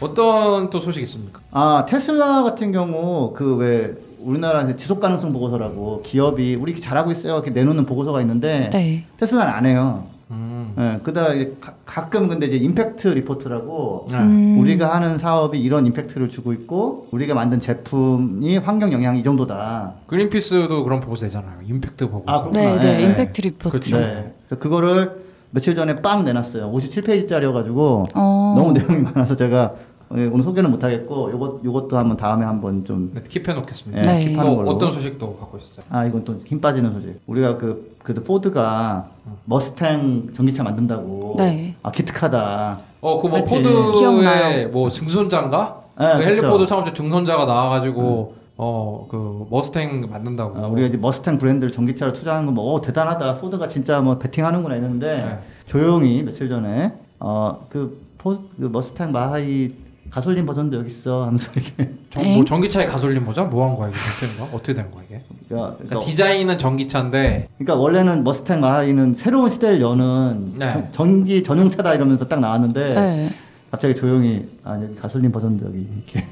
어떤 0.00 0.70
또 0.70 0.80
소식 0.80 1.02
있습니까? 1.02 1.40
아 1.52 1.86
테슬라 1.88 2.42
같은 2.42 2.72
경우 2.72 3.32
그왜 3.34 3.94
우리나라 4.20 4.64
그 4.66 4.76
지속 4.76 5.00
가능성 5.00 5.32
보고서라고 5.32 6.02
기업이 6.02 6.54
우리 6.54 6.80
잘하고 6.80 7.10
있어요 7.12 7.34
이렇게 7.34 7.50
내놓는 7.50 7.86
보고서가 7.86 8.20
있는데 8.22 8.70
네. 8.70 9.04
테슬라는 9.18 9.52
안 9.52 9.66
해요. 9.66 10.06
음. 10.32 10.74
예, 10.78 11.00
그다가 11.02 11.34
이제 11.34 11.56
가, 11.60 11.74
가끔 11.84 12.28
근데 12.28 12.46
이제 12.46 12.56
impact 12.56 13.08
report라고 13.08 14.08
네. 14.10 14.18
음, 14.18 14.58
우리가 14.60 14.94
하는 14.94 15.18
사업이 15.18 15.60
이런 15.60 15.86
임팩트를 15.86 16.28
주고 16.28 16.52
있고 16.52 17.08
우리가 17.10 17.34
만든 17.34 17.60
제품이 17.60 18.56
환경 18.58 18.92
영향이 18.92 19.20
이 19.20 19.22
정도다. 19.22 19.94
그린피스도 20.06 20.84
그런 20.84 21.00
보고서 21.00 21.26
내잖아요. 21.26 21.60
임팩트 21.68 22.08
보고서. 22.10 22.48
아. 22.48 22.50
네, 22.52 22.78
네, 22.78 22.80
네, 22.80 23.02
impact 23.02 23.40
report. 23.42 23.68
그렇죠. 23.70 23.98
네. 23.98 24.34
그래서 24.46 24.60
그거를 24.60 25.22
며칠 25.50 25.74
전에 25.74 26.00
빵 26.00 26.24
내놨어요. 26.24 26.72
57페이지짜리여가지고 26.72 28.06
어, 28.14 28.54
너무 28.56 28.72
내용이 28.72 29.02
많아서 29.02 29.36
제가 29.36 29.72
예, 29.74 29.91
오늘 30.12 30.42
소개는 30.42 30.70
못하겠고 30.70 31.30
요것 31.32 31.64
요것도 31.64 31.96
한번 31.96 32.16
다음에 32.16 32.44
한번 32.44 32.84
좀 32.84 33.10
네, 33.14 33.22
keep해 33.22 33.54
놓겠습니다. 33.54 34.02
예, 34.02 34.06
네. 34.06 34.26
keep하는 34.34 34.42
또 34.44 34.56
걸로. 34.56 34.70
어떤 34.70 34.92
소식도 34.92 35.36
갖고 35.38 35.58
있었어요? 35.58 35.86
아 35.90 36.04
이건 36.04 36.24
또 36.24 36.34
힘 36.44 36.60
빠지는 36.60 36.92
소식. 36.92 37.20
우리가 37.26 37.56
그 37.58 37.96
그래도 38.02 38.22
포드가 38.22 39.08
머스탱 39.46 40.34
전기차 40.34 40.62
만든다고. 40.64 41.34
네. 41.38 41.74
아 41.82 41.90
기특하다. 41.90 42.80
어, 43.00 43.20
그 43.20 43.26
뭐. 43.26 43.44
포드의. 43.44 44.66
뭐 44.68 44.88
증손자인가? 44.88 45.82
네, 45.98 46.06
그 46.18 46.22
헨리 46.24 46.36
그쵸. 46.36 46.50
포드 46.50 46.66
차우주 46.66 46.94
증손자가 46.94 47.44
나와가지고 47.44 48.34
어그 48.56 49.46
머스탱 49.50 50.08
만든다고. 50.10 50.58
아, 50.58 50.66
우리가 50.68 50.88
이제 50.88 50.96
머스탱 50.98 51.38
브랜드를 51.38 51.72
전기차로 51.72 52.12
투자하는 52.12 52.54
거뭐 52.54 52.74
어, 52.74 52.80
대단하다. 52.82 53.38
포드가 53.38 53.68
진짜 53.68 54.00
뭐 54.00 54.18
베팅하는구나 54.18 54.74
했는데 54.74 55.16
네. 55.16 55.38
조용히 55.66 56.22
며칠 56.22 56.48
전에 56.48 56.92
어그 57.18 58.00
포드 58.18 58.40
그 58.60 58.66
머스탱 58.66 59.10
마하이 59.12 59.72
가솔린 60.12 60.44
버전도 60.44 60.76
여기 60.76 60.88
있어 60.90 61.24
하면서 61.24 61.50
이렇게 61.54 61.90
정? 62.10 62.34
뭐 62.34 62.44
전기차에 62.44 62.84
가솔린 62.84 63.24
모자 63.24 63.44
뭐한 63.44 63.76
거야 63.76 63.88
이게 63.88 63.98
어떻게 63.98 64.26
된 64.26 64.36
거야? 64.36 64.48
어떻게 64.52 64.74
된 64.74 64.90
거야 64.90 65.02
이게? 65.08 65.22
그러니까, 65.48 65.76
그러니까 65.76 65.76
그러니까, 65.88 66.00
디자인은 66.10 66.58
전기차인데 66.58 67.48
그러니까 67.56 67.74
원래는 67.76 68.22
머스탱 68.22 68.60
마하이는 68.60 69.14
새로운 69.14 69.48
시대를 69.48 69.80
여는 69.80 70.54
네. 70.58 70.68
전- 70.70 70.88
전기 70.92 71.42
전용차다 71.42 71.94
이러면서 71.94 72.28
딱 72.28 72.40
나왔는데 72.40 72.94
네. 72.94 73.30
갑자기 73.70 73.96
조용히 73.96 74.46
아 74.64 74.74
여기 74.82 74.94
가솔린 74.96 75.32
버전도 75.32 75.64
여기 75.66 75.78
이렇게 75.78 76.26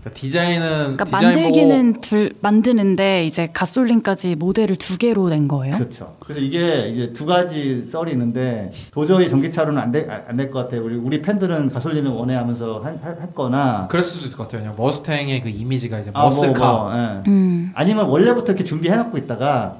그러니까 0.00 0.18
디자인은 0.18 0.96
그러니까 0.96 1.04
디자인 1.04 1.24
만들기는 1.24 2.00
둘 2.00 2.32
만드는데 2.40 3.26
이제 3.26 3.48
가솔린까지 3.52 4.36
모델을 4.36 4.76
두 4.76 4.96
개로 4.96 5.28
낸 5.28 5.46
거예요? 5.46 5.76
그렇죠. 5.76 6.16
그래서 6.20 6.40
이게 6.40 6.88
이제 6.88 7.12
두 7.12 7.26
가지 7.26 7.86
썰이 7.86 8.10
있는데 8.12 8.72
도저히 8.92 9.28
전기차로는 9.28 9.80
안될안될 9.80 10.50
것 10.50 10.60
같아요. 10.60 10.84
우리 10.84 10.96
우리 10.96 11.20
팬들은 11.20 11.70
가솔린을 11.70 12.10
원해하면서 12.10 12.84
했거나 13.22 13.76
보고 13.82 13.88
그랬을 13.88 14.10
수 14.10 14.26
있을 14.26 14.36
것 14.38 14.44
같아요. 14.44 14.62
그냥 14.62 14.74
머스탱의 14.76 15.42
그 15.42 15.48
이미지가 15.50 15.98
이제 15.98 16.10
아, 16.14 16.28
뭐. 16.28 16.30
뭐, 16.30 16.92
예. 16.94 17.22
음. 17.30 17.72
아니면 17.74 18.06
원래부터 18.06 18.52
이렇게 18.52 18.64
준비해놓고 18.64 19.18
있다가 19.18 19.76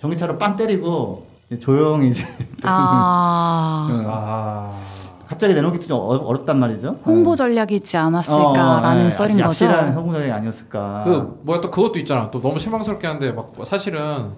전기차로 0.00 0.38
빵 0.38 0.56
때리고 0.56 1.26
조용히 1.60 2.10
이제 2.10 2.24
아 2.64 3.88
어, 3.90 4.04
아. 4.10 4.89
갑자기 5.30 5.54
내놓기 5.54 5.78
좀 5.86 5.96
어- 6.00 6.16
어렵단 6.26 6.58
말이죠. 6.58 6.98
홍보 7.06 7.36
전략이지 7.36 7.96
않았을까라는 7.96 9.02
어, 9.02 9.04
예. 9.04 9.10
썰인 9.10 9.40
아주 9.40 9.44
거죠. 9.44 9.66
얍실한 9.66 9.94
성공적이 9.94 10.28
아니었을까. 10.32 11.04
그 11.04 11.40
뭐야 11.44 11.60
또 11.60 11.70
그것도 11.70 12.00
있잖아. 12.00 12.28
또 12.32 12.42
너무 12.42 12.58
실망스럽게 12.58 13.06
한데 13.06 13.30
막 13.30 13.52
사실은 13.64 14.30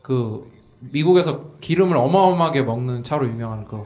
그 0.00 0.48
미국에서 0.92 1.40
기름을 1.60 1.96
어마어마하게 1.96 2.62
먹는 2.62 3.02
차로 3.02 3.26
유명한 3.26 3.64
그 3.66 3.84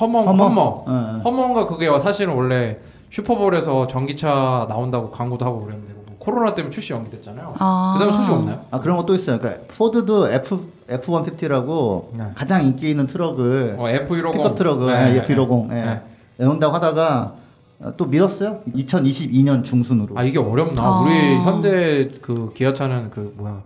허머? 0.00 0.22
허머 0.32 0.84
예, 0.88 0.92
예. 1.18 1.22
허머가 1.22 1.66
그게 1.68 1.88
사실은 2.00 2.34
원래 2.34 2.78
슈퍼볼에서 3.10 3.86
전기차 3.86 4.66
나온다고 4.68 5.12
광고도 5.12 5.44
하고 5.44 5.64
그랬는데 5.64 5.92
뭐 5.94 6.16
코로나 6.18 6.54
때문에 6.56 6.72
출시 6.72 6.92
연기됐잖아요. 6.92 7.54
아. 7.60 7.94
그다음에 7.96 8.16
소식 8.16 8.32
없나요? 8.32 8.62
아 8.72 8.80
그런 8.80 8.96
것도 8.96 9.14
있어요. 9.14 9.38
그러니까 9.38 9.62
포드도 9.68 10.28
F 10.32 10.58
F150라고 10.88 12.16
네. 12.16 12.24
가장 12.34 12.64
인기 12.64 12.90
있는 12.90 13.06
트럭을 13.06 13.76
어, 13.78 13.84
F150 13.84 14.32
픽업 14.32 14.54
트럭을 14.56 14.92
네, 14.92 15.16
예, 15.16 15.22
F150 15.22 15.70
예. 15.70 15.74
네. 15.74 16.00
내놓는다고 16.38 16.74
하다가 16.74 17.34
어, 17.80 17.92
또 17.96 18.06
밀었어요. 18.06 18.60
2022년 18.74 19.64
중순으로. 19.64 20.16
아 20.18 20.22
이게 20.24 20.38
어렵나? 20.38 20.82
아. 20.82 21.00
우리 21.00 21.12
현대 21.38 22.08
그 22.20 22.52
기아차는 22.54 23.10
그 23.10 23.34
뭐야? 23.36 23.60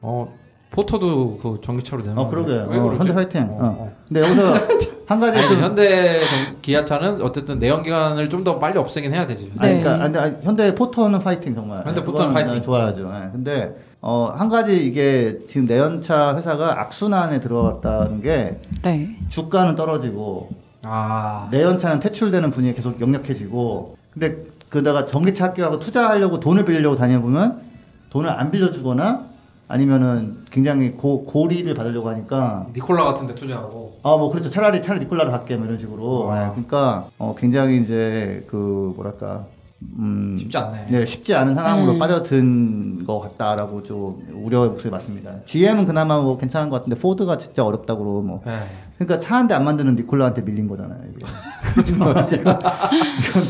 어 0.00 0.28
포터도 0.70 1.38
그 1.40 1.60
전기차로 1.62 2.02
내는 2.02 2.18
어 2.18 2.28
그러게. 2.28 2.52
왜 2.52 2.78
어? 2.78 2.94
현대 2.98 3.12
화이팅. 3.12 3.42
어, 3.44 3.46
어, 3.60 3.76
어. 3.80 3.92
근데 4.08 4.20
여기서 4.22 4.54
한 5.06 5.20
가지 5.20 5.38
아니, 5.38 5.48
좀 5.48 5.60
현대 5.62 6.20
전- 6.24 6.60
기아차는 6.62 7.20
어쨌든 7.22 7.58
내연기관을 7.58 8.28
좀 8.30 8.42
더 8.44 8.58
빨리 8.58 8.78
없애긴 8.78 9.12
해야 9.12 9.26
되지. 9.26 9.52
아니, 9.58 9.74
네. 9.74 9.82
그러니까 9.82 10.04
아니, 10.04 10.18
아니, 10.18 10.36
현대 10.42 10.74
포터는 10.74 11.20
파이팅 11.20 11.54
정말. 11.54 11.84
현대 11.84 12.00
예, 12.00 12.04
포터는 12.04 12.32
파이팅. 12.34 12.56
예, 12.56 12.60
좋아야죠. 12.62 13.12
예. 13.14 13.28
근데 13.32 13.76
어, 14.06 14.34
한 14.36 14.50
가지 14.50 14.86
이게 14.86 15.38
지금 15.46 15.66
내연차 15.66 16.36
회사가 16.36 16.78
악순환에 16.82 17.40
들어갔다는 17.40 18.20
게 18.20 18.60
네. 18.82 19.16
주가는 19.28 19.76
떨어지고 19.76 20.50
아 20.82 21.48
내연차는 21.50 22.00
퇴출되는 22.00 22.50
분위기 22.50 22.74
계속 22.74 23.00
역력해지고 23.00 23.96
근데 24.12 24.36
그다가 24.68 25.06
전기차 25.06 25.46
학교하고 25.46 25.78
투자하려고 25.78 26.38
돈을 26.38 26.66
빌려고 26.66 26.96
다녀보면 26.96 27.62
돈을 28.10 28.28
안 28.28 28.50
빌려주거나 28.50 29.24
아니면은 29.68 30.36
굉장히 30.50 30.90
고, 30.92 31.24
고리를 31.24 31.72
받으려고 31.74 32.10
하니까 32.10 32.66
니콜라 32.74 33.04
같은 33.04 33.26
데 33.26 33.34
투자하고. 33.34 34.00
아 34.02 34.18
뭐 34.18 34.30
그렇죠 34.30 34.50
차라리 34.50 34.82
차라리 34.82 35.02
니콜라를 35.06 35.32
할게 35.32 35.56
뭐 35.56 35.64
이런 35.66 35.78
식으로 35.78 36.30
아. 36.30 36.42
예, 36.44 36.48
그러니까 36.50 37.06
어, 37.16 37.34
굉장히 37.38 37.80
이제 37.80 38.44
그 38.50 38.92
뭐랄까 38.96 39.46
음 39.98 40.36
쉽지 40.38 40.56
않네. 40.58 40.86
네, 40.90 41.06
쉽지 41.06 41.34
않은 41.34 41.54
상황으로 41.54 41.92
음. 41.92 41.98
빠져든 41.98 43.04
것 43.06 43.20
같다라고 43.20 43.82
좀 43.84 44.22
우려의 44.44 44.70
목소리 44.70 44.90
맞습니다. 44.90 45.32
GM은 45.44 45.86
그나마 45.86 46.20
뭐 46.20 46.36
괜찮은 46.36 46.68
것 46.70 46.76
같은데 46.78 46.98
포드가 46.98 47.38
진짜 47.38 47.64
어렵다고 47.64 48.22
뭐 48.22 48.42
네. 48.44 48.56
그러니까 48.98 49.18
차 49.20 49.36
한 49.36 49.48
대 49.48 49.54
안 49.54 49.64
만드는 49.64 49.96
니콜라한테 49.96 50.42
밀린 50.42 50.68
거잖아요. 50.68 51.00
이게. 51.16 51.26
이건 52.36 52.58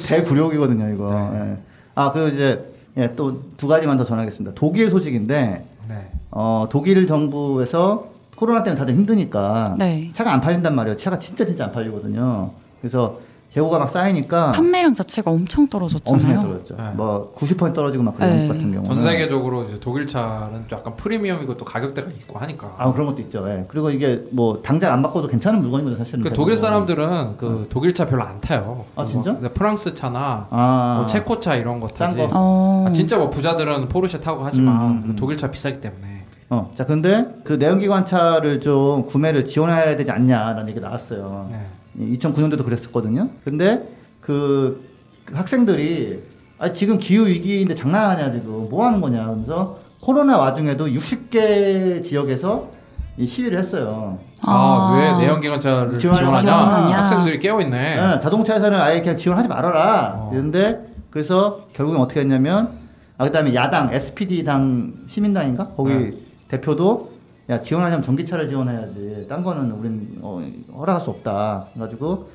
대굴욕이거든요, 0.06 0.94
이거. 0.94 1.30
네. 1.32 1.38
예. 1.52 1.56
아 1.94 2.12
그리고 2.12 2.28
이제 2.28 2.72
예, 2.96 3.14
또 3.14 3.42
두 3.56 3.66
가지만 3.68 3.96
더 3.96 4.04
전하겠습니다. 4.04 4.52
독일 4.54 4.90
소식인데 4.90 5.64
네. 5.88 6.10
어, 6.30 6.66
독일 6.70 7.06
정부에서 7.06 8.08
코로나 8.36 8.62
때문에 8.64 8.78
다들 8.78 8.94
힘드니까 8.94 9.76
네. 9.78 10.10
차가 10.14 10.32
안 10.32 10.40
팔린단 10.40 10.74
말이에요. 10.74 10.96
차가 10.96 11.18
진짜 11.18 11.44
진짜 11.44 11.64
안 11.64 11.72
팔리거든요. 11.72 12.50
그래서 12.80 13.18
재고가 13.54 13.78
막 13.78 13.88
쌓이니까 13.88 14.50
판매량 14.50 14.94
자체가 14.94 15.30
엄청 15.30 15.68
떨어졌잖아요. 15.68 16.38
엄청 16.38 16.42
떨어졌죠. 16.42 16.76
네. 16.76 16.82
뭐90% 16.96 17.72
떨어지고 17.72 18.02
막 18.02 18.16
그런 18.16 18.30
네. 18.30 18.48
것 18.48 18.54
같은 18.54 18.72
경우는 18.72 18.94
전 18.96 19.02
세계적으로 19.04 19.62
이제 19.64 19.78
독일 19.80 20.08
차는 20.08 20.64
좀 20.66 20.78
약간 20.78 20.96
프리미엄이고 20.96 21.56
또 21.56 21.64
가격대가 21.64 22.08
있고 22.10 22.40
하니까. 22.40 22.74
아 22.78 22.92
그런 22.92 23.06
것도 23.06 23.22
있죠. 23.22 23.48
예. 23.48 23.64
그리고 23.68 23.90
이게 23.90 24.20
뭐 24.32 24.60
당장 24.60 24.92
안 24.92 25.02
바꿔도 25.02 25.28
괜찮은 25.28 25.60
물건이거든요, 25.62 25.96
사실은. 25.98 26.22
그 26.24 26.32
독일. 26.32 26.54
사람들은 26.56 27.36
그 27.36 27.66
독일 27.68 27.92
차 27.94 28.06
별로 28.06 28.22
안 28.24 28.40
타요. 28.40 28.84
아, 28.96 29.04
진짜? 29.04 29.32
뭐 29.32 29.50
프랑스 29.52 29.94
차나 29.94 30.46
아 30.50 30.96
뭐 30.98 31.06
체코 31.06 31.38
차 31.40 31.54
이런 31.56 31.78
거싼 31.80 32.14
타지. 32.16 32.28
거? 32.28 32.28
어. 32.32 32.86
아, 32.88 32.92
진짜 32.92 33.18
뭐 33.18 33.28
부자들은 33.30 33.88
포르쉐 33.88 34.20
타고 34.20 34.42
하지만 34.44 34.74
음, 34.76 34.80
음, 34.90 35.02
음. 35.10 35.16
독일 35.16 35.36
차 35.36 35.50
비싸기 35.50 35.80
때문에. 35.80 36.24
어, 36.50 36.72
자, 36.76 36.84
근데 36.86 37.26
그 37.44 37.54
내연기관 37.54 38.04
차를 38.06 38.60
좀 38.60 39.06
구매를 39.06 39.46
지원해야 39.46 39.96
되지 39.96 40.10
않냐라는 40.10 40.68
얘기가 40.68 40.86
나왔어요. 40.88 41.48
네. 41.50 41.58
2009년도도 41.98 42.64
그랬었거든요. 42.64 43.30
근데 43.44 43.88
그, 44.20 44.84
그 45.24 45.34
학생들이 45.34 46.22
아 46.58 46.72
지금 46.72 46.98
기후 46.98 47.26
위기인데 47.26 47.74
장난하냐 47.74 48.32
지금 48.32 48.68
뭐 48.70 48.86
하는 48.86 49.00
거냐 49.00 49.24
그러면서 49.24 49.78
코로나 50.00 50.38
와중에도 50.38 50.86
60개 50.86 52.02
지역에서 52.02 52.70
이 53.16 53.26
시위를 53.26 53.58
했어요. 53.58 54.18
아, 54.42 54.52
아. 54.52 54.98
왜 54.98 55.24
내연기관차를 55.24 55.98
지원하냐? 55.98 56.32
지원하냐? 56.32 56.98
학생들이 56.98 57.38
깨어 57.38 57.60
있네. 57.60 57.96
예, 57.96 58.20
자동차 58.20 58.54
회사는 58.54 58.78
아예 58.78 59.00
그냥 59.00 59.16
지원하지 59.16 59.48
말아라. 59.48 60.14
어. 60.16 60.30
이런데 60.32 60.84
그래서 61.10 61.66
결국엔 61.74 62.00
어떻게 62.00 62.20
했냐면 62.20 62.70
아 63.16 63.24
그다음에 63.24 63.54
야당 63.54 63.92
SPD 63.92 64.44
당 64.44 64.92
시민당인가 65.06 65.68
거기 65.76 65.94
네. 65.94 66.10
대표도 66.48 67.13
야 67.50 67.60
지원하려면 67.60 68.02
전기차를 68.02 68.48
지원해야지. 68.48 69.26
딴 69.28 69.42
거는 69.44 69.70
우린 69.72 70.18
어, 70.22 70.42
허락할 70.76 71.00
수 71.00 71.10
없다. 71.10 71.66
그래가지고 71.74 72.28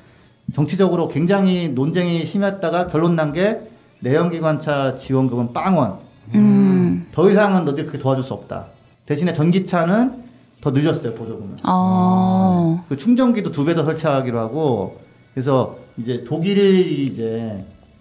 정치적으로 0.54 1.08
굉장히 1.08 1.68
논쟁이 1.68 2.24
심했다가 2.26 2.88
결론 2.88 3.16
난 3.16 3.32
게 3.32 3.60
내연기관차 4.00 4.96
지원금은 4.96 5.52
빵원. 5.52 5.98
음. 6.34 7.06
더 7.12 7.28
이상은 7.30 7.64
너들 7.64 7.84
그렇게 7.84 7.98
도와줄 7.98 8.22
수 8.24 8.34
없다. 8.34 8.66
대신에 9.06 9.32
전기차는 9.32 10.22
더 10.60 10.70
늘렸어요 10.70 11.14
보조금을. 11.14 11.56
어. 11.64 12.84
그 12.88 12.96
충전기도 12.96 13.50
두 13.50 13.64
배 13.64 13.74
더 13.74 13.84
설치하기로 13.84 14.38
하고 14.38 15.00
그래서 15.34 15.76
이제 15.96 16.24
독일이 16.26 17.04
이제 17.06 17.58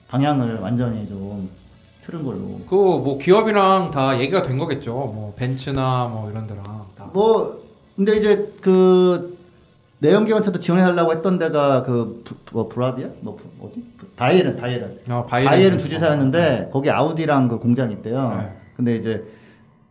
방향을 0.10 0.60
완전히 0.60 1.08
좀 1.08 1.50
틀은 2.06 2.24
걸로 2.24 2.60
그 2.70 2.76
뭐 2.76 3.18
기업이랑 3.18 3.92
다 3.92 4.20
얘기가 4.20 4.42
된 4.44 4.58
거겠죠. 4.58 4.92
뭐 4.94 5.34
벤츠나 5.38 6.08
뭐 6.08 6.30
이런 6.32 6.48
데랑 6.48 6.64
다. 6.64 6.82
뭐 7.14 7.60
근데 7.96 8.16
이제 8.18 8.54
그 8.62 9.38
내연기관차도 10.00 10.60
지원해달라고 10.60 11.12
했던 11.12 11.38
데가 11.40 11.84
그 11.84 12.22
부, 12.24 12.36
뭐 12.54 12.70
브라비아 12.70 13.08
뭐 13.22 13.36
부- 13.36 13.66
어디 13.68 13.84
부- 13.98 14.08
바이에른 14.16 14.56
바이에른 14.56 15.00
어, 15.12 15.26
바이에른, 15.28 15.50
바이에른 15.52 15.78
주지사였는데 15.78 16.70
거기 16.72 16.90
아우디랑 16.90 17.50
그 17.50 17.60
공장이 17.60 17.94
있대요. 17.96 18.38
네. 18.40 18.54
근데 18.78 18.96
이제 18.96 19.24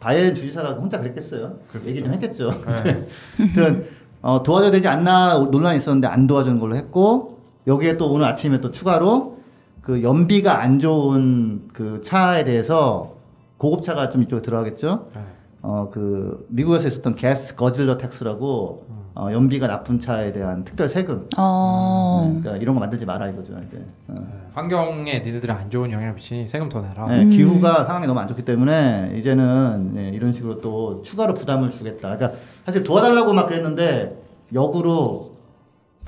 바이에른 0.01 0.35
주지사가 0.35 0.75
혼자 0.75 0.99
그랬겠어요. 0.99 1.55
얘기 1.85 2.03
좀 2.03 2.13
했겠죠. 2.15 2.53
네. 2.85 3.07
아무튼 3.39 3.87
어, 4.23 4.43
도와줘야 4.43 4.71
되지 4.71 4.89
않나 4.89 5.39
논란이 5.51 5.77
있었는데 5.77 6.07
안 6.09 6.27
도와주는 6.27 6.59
걸로 6.59 6.75
했고 6.77 7.39
여기에 7.67 7.99
또 7.99 8.11
오늘 8.11 8.25
아침에 8.27 8.61
또 8.63 8.71
추가로 8.71 9.39
그 9.83 10.03
연비가 10.03 10.61
안 10.61 10.79
좋은 10.79 11.69
그 11.75 12.01
차에 12.03 12.45
대해서 12.45 13.15
고급차가 13.59 14.09
좀 14.11 14.23
이쪽에 14.23 14.41
들어가겠죠. 14.41 15.09
네. 15.15 15.21
어 15.63 15.89
그 15.93 16.47
미국에서 16.49 16.89
있었던 16.89 17.17
gas 17.17 17.57
guzzler 17.57 17.99
tax라고 17.99 18.85
어, 19.15 19.33
연비가 19.33 19.67
나쁜 19.67 19.99
차에 19.99 20.33
대한 20.33 20.65
특별 20.65 20.89
세금. 20.89 21.27
어. 21.37 22.23
네, 22.33 22.41
그러니까 22.41 22.63
이런 22.63 22.75
거 22.77 22.81
만들지 22.81 23.05
마라 23.05 23.27
이거죠 23.29 23.55
이제. 23.67 23.85
어. 24.07 24.15
네. 24.17 24.21
환경에 24.55 25.19
니네들이 25.21 25.51
안 25.51 25.69
좋은 25.71 25.91
영향을 25.91 26.15
미치니 26.15 26.47
세금 26.47 26.69
더 26.69 26.81
내라. 26.83 27.07
네, 27.09 27.25
음. 27.25 27.31
기후가 27.31 27.85
상황이 27.85 28.07
너무 28.07 28.21
안 28.21 28.29
좋기 28.29 28.45
때문에 28.45 29.15
이제는 29.17 29.91
네, 29.95 30.11
이런 30.11 30.33
식으로 30.33 30.61
또 30.61 31.03
추가로 31.03 31.35
부담을 31.35 31.73
주겠다. 31.73 32.17
그러니까 32.17 32.39
사실 32.65 32.85
도와달라고 32.85 33.33
막 33.33 33.47
그랬는데 33.49 34.17
역으로 34.55 35.28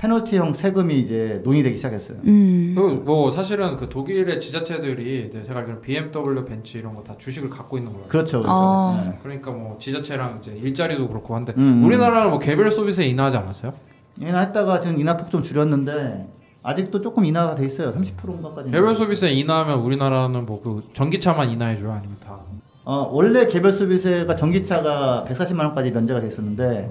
페널티형 0.01 0.53
세금이 0.53 0.99
이제 0.99 1.41
논의되기 1.43 1.75
시작했어요. 1.77 2.17
음. 2.25 2.73
그뭐 2.75 3.31
사실은 3.31 3.77
그 3.77 3.87
독일의 3.87 4.39
지자체들이 4.39 5.29
제가 5.47 5.59
알기로 5.59 5.81
BMW, 5.81 6.43
벤츠 6.43 6.77
이런 6.77 6.95
거 6.95 7.03
다 7.03 7.15
주식을 7.17 7.49
갖고 7.51 7.77
있는 7.77 7.93
거예요. 7.93 8.07
그렇죠. 8.07 8.39
그렇죠. 8.39 8.51
아. 8.51 9.03
네. 9.05 9.19
그러니까 9.21 9.51
뭐 9.51 9.77
지자체랑 9.79 10.39
이제 10.41 10.51
일자리도 10.55 11.07
그렇고 11.07 11.35
한데 11.35 11.53
음, 11.57 11.81
음. 11.81 11.85
우리나라는 11.85 12.31
뭐 12.31 12.39
개별 12.39 12.71
서비스에 12.71 13.05
인하하지 13.07 13.37
않았어요? 13.37 13.73
얘는 14.19 14.39
했다가 14.39 14.79
지금 14.79 14.99
인하폭 14.99 15.29
좀 15.29 15.43
줄였는데 15.43 16.27
아직도 16.63 17.01
조금 17.01 17.23
인하가 17.25 17.53
돼 17.55 17.65
있어요. 17.65 17.93
30%인가까지. 17.93 18.71
개별 18.71 18.95
소비세 18.95 19.29
인하하면 19.31 19.79
우리나라는 19.79 20.45
뭐 20.47 20.61
그 20.63 20.83
전기차만 20.93 21.49
인하해 21.51 21.75
줘요 21.77 21.91
아니면 21.91 22.17
다 22.23 22.39
어, 22.85 23.07
원래 23.11 23.45
개별 23.47 23.71
소비세가 23.71 24.33
전기차가 24.33 25.25
140만 25.29 25.59
원까지 25.59 25.91
면제가 25.91 26.21
돼 26.21 26.27
있었는데 26.27 26.89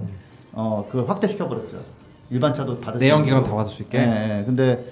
어, 0.52 0.86
그걸 0.88 1.08
확대시켜 1.08 1.48
버렸죠. 1.48 1.78
일반 2.30 2.54
차도 2.54 2.80
받을 2.80 2.98
수 3.00 3.04
내연 3.04 3.22
기관 3.22 3.38
있는 3.38 3.50
다 3.50 3.56
받을 3.56 3.70
수 3.72 3.82
있게 3.82 3.98
예, 3.98 4.40
예. 4.40 4.44
근데 4.44 4.84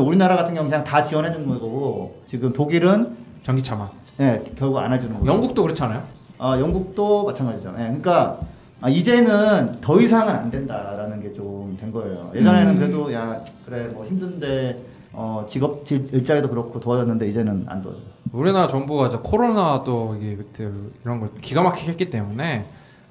우리나라 0.00 0.36
같은 0.36 0.54
경우 0.54 0.68
그냥 0.68 0.82
다 0.84 1.02
지원해 1.04 1.30
주는 1.32 1.46
거고 1.48 2.22
지금 2.26 2.52
독일은 2.52 3.16
전기차만 3.42 3.88
예, 4.20 4.42
결국 4.56 4.78
안 4.78 4.92
해주는 4.92 5.12
거고. 5.14 5.26
영국도 5.26 5.62
그렇잖아요 5.62 6.02
어, 6.38 6.56
영국도 6.58 7.24
마찬가지죠. 7.26 7.70
예, 7.78 7.82
그러니까 7.84 8.38
아, 8.80 8.88
이제는 8.88 9.80
더 9.80 10.00
이상은 10.00 10.34
안 10.34 10.50
된다라는 10.50 11.22
게 11.22 11.32
좀 11.32 11.76
된 11.80 11.90
거예요. 11.92 12.30
예전에는 12.34 12.78
그래도 12.78 13.12
야 13.12 13.42
그래 13.66 13.86
뭐 13.92 14.04
힘든데 14.04 14.84
어, 15.12 15.46
직업 15.48 15.84
질- 15.86 16.06
일자리도 16.12 16.48
그렇고 16.50 16.80
도와줬는데 16.80 17.28
이제는 17.28 17.64
안 17.68 17.82
도와줘. 17.82 18.00
우리나라 18.32 18.66
정부가 18.68 19.08
이제 19.08 19.18
코로나 19.22 19.82
또 19.84 20.16
이게 20.20 20.36
그 20.56 20.92
이런 21.04 21.20
걸 21.20 21.30
기가 21.40 21.62
막히게 21.62 21.92
했기 21.92 22.10
때문에 22.10 22.64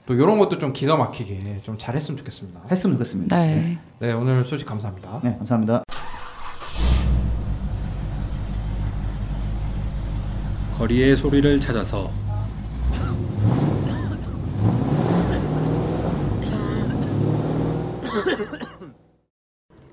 또 0.05 0.13
이런 0.13 0.37
것도 0.37 0.57
좀 0.59 0.73
기가 0.73 0.97
막히게 0.97 1.61
좀 1.63 1.77
잘했으면 1.77 2.17
좋겠습니다 2.17 2.61
했으면 2.69 2.97
좋겠습니다. 2.97 3.35
네. 3.37 3.79
네 3.99 4.11
오늘 4.11 4.43
소식 4.43 4.65
감사합니다 4.65 5.21
네, 5.23 5.37
감사합니다. 5.37 5.83
거리의 10.77 11.15
소리를 11.15 11.61
찾아서 11.61 12.11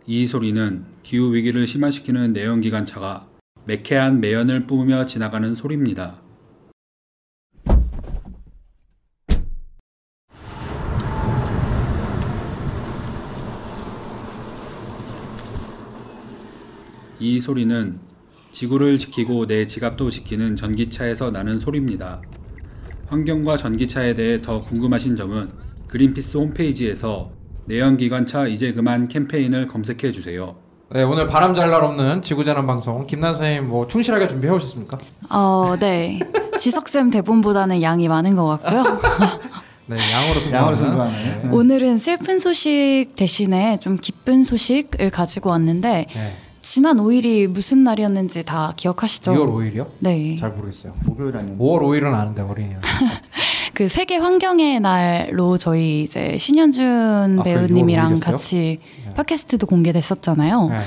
이 0.06 0.26
소리는 0.26 0.84
기후 1.04 1.32
위기를 1.32 1.68
심화시키는 1.68 2.32
내연기관차가 2.32 3.28
매캐한 3.66 4.20
매연을 4.20 4.66
뿜으며 4.66 5.06
지나가는 5.06 5.54
소리입니다. 5.54 6.29
이 17.20 17.38
소리는 17.38 17.98
지구를 18.50 18.98
지키고 18.98 19.46
내 19.46 19.66
지갑도 19.66 20.10
지키는 20.10 20.56
전기차에서 20.56 21.30
나는 21.30 21.60
소리입니다. 21.60 22.20
환경과 23.06 23.56
전기차에 23.56 24.14
대해 24.14 24.40
더 24.42 24.62
궁금하신 24.62 25.16
점은 25.16 25.50
그린피스 25.88 26.38
홈페이지에서 26.38 27.30
내연기관차 27.66 28.46
이제 28.46 28.72
그만 28.72 29.06
캠페인을 29.08 29.66
검색해 29.66 30.12
주세요. 30.12 30.56
네 30.92 31.02
오늘 31.04 31.28
바람 31.28 31.54
잘 31.54 31.70
날 31.70 31.84
없는 31.84 32.22
지구재난 32.22 32.66
방송 32.66 33.06
김난 33.06 33.32
선생님 33.34 33.68
뭐 33.68 33.86
충실하게 33.86 34.26
준비해 34.26 34.52
오셨습니까? 34.52 34.98
어, 35.30 35.76
네. 35.78 36.18
지석쌤 36.58 37.10
대본보다는 37.10 37.80
양이 37.82 38.08
많은 38.08 38.34
것 38.34 38.46
같고요. 38.46 38.82
네 39.86 39.96
양으로 40.12 40.52
양으로 40.52 40.76
승부하는 40.76 40.76
승부하네. 40.76 41.48
오늘은 41.52 41.98
슬픈 41.98 42.38
소식 42.40 43.08
대신에 43.16 43.78
좀 43.80 43.98
기쁜 44.00 44.42
소식을 44.42 45.10
가지고 45.10 45.50
왔는데 45.50 46.06
네. 46.12 46.36
지난 46.72 46.98
5일이 46.98 47.48
무슨 47.48 47.82
날이었는지 47.82 48.44
다 48.44 48.72
기억하시죠? 48.76 49.32
2월 49.32 49.48
5일이요? 49.50 49.88
네. 49.98 50.36
잘 50.38 50.50
모르겠어요. 50.50 50.94
목요일 51.04 51.36
아니면 51.36 51.58
5월 51.58 51.80
5일은 51.80 52.14
아는데 52.14 52.42
어린이날. 52.42 52.80
그 53.74 53.88
세계 53.88 54.16
환경의 54.18 54.78
날로 54.78 55.58
저희 55.58 56.04
이제 56.04 56.38
신현준 56.38 57.40
아, 57.40 57.42
그 57.42 57.50
배우님이랑 57.50 58.14
6월 58.14 58.18
5일이었어요? 58.18 58.24
같이 58.24 58.78
팟캐스트도 59.16 59.66
공개됐었잖아요. 59.66 60.68
네. 60.68 60.78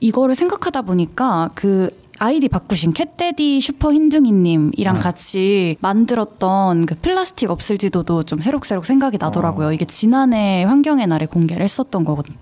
이거를 0.00 0.34
생각하다 0.34 0.82
보니까 0.82 1.48
그 1.54 1.88
아이디 2.18 2.48
바꾸신 2.48 2.92
캣데디 2.92 3.60
슈퍼 3.60 3.92
흰둥이님이랑 3.92 4.94
네. 4.96 5.00
같이 5.00 5.76
만들었던 5.80 6.86
그 6.86 6.94
플라스틱 6.96 7.50
없을지도도 7.50 8.22
좀 8.24 8.40
새록새록 8.40 8.84
생각이 8.84 9.18
나더라고요. 9.18 9.68
어. 9.68 9.72
이게 9.72 9.84
지난해 9.84 10.64
환경의 10.64 11.06
날에 11.06 11.26
공개를 11.26 11.62
했었던 11.62 12.04
거거든요. 12.04 12.36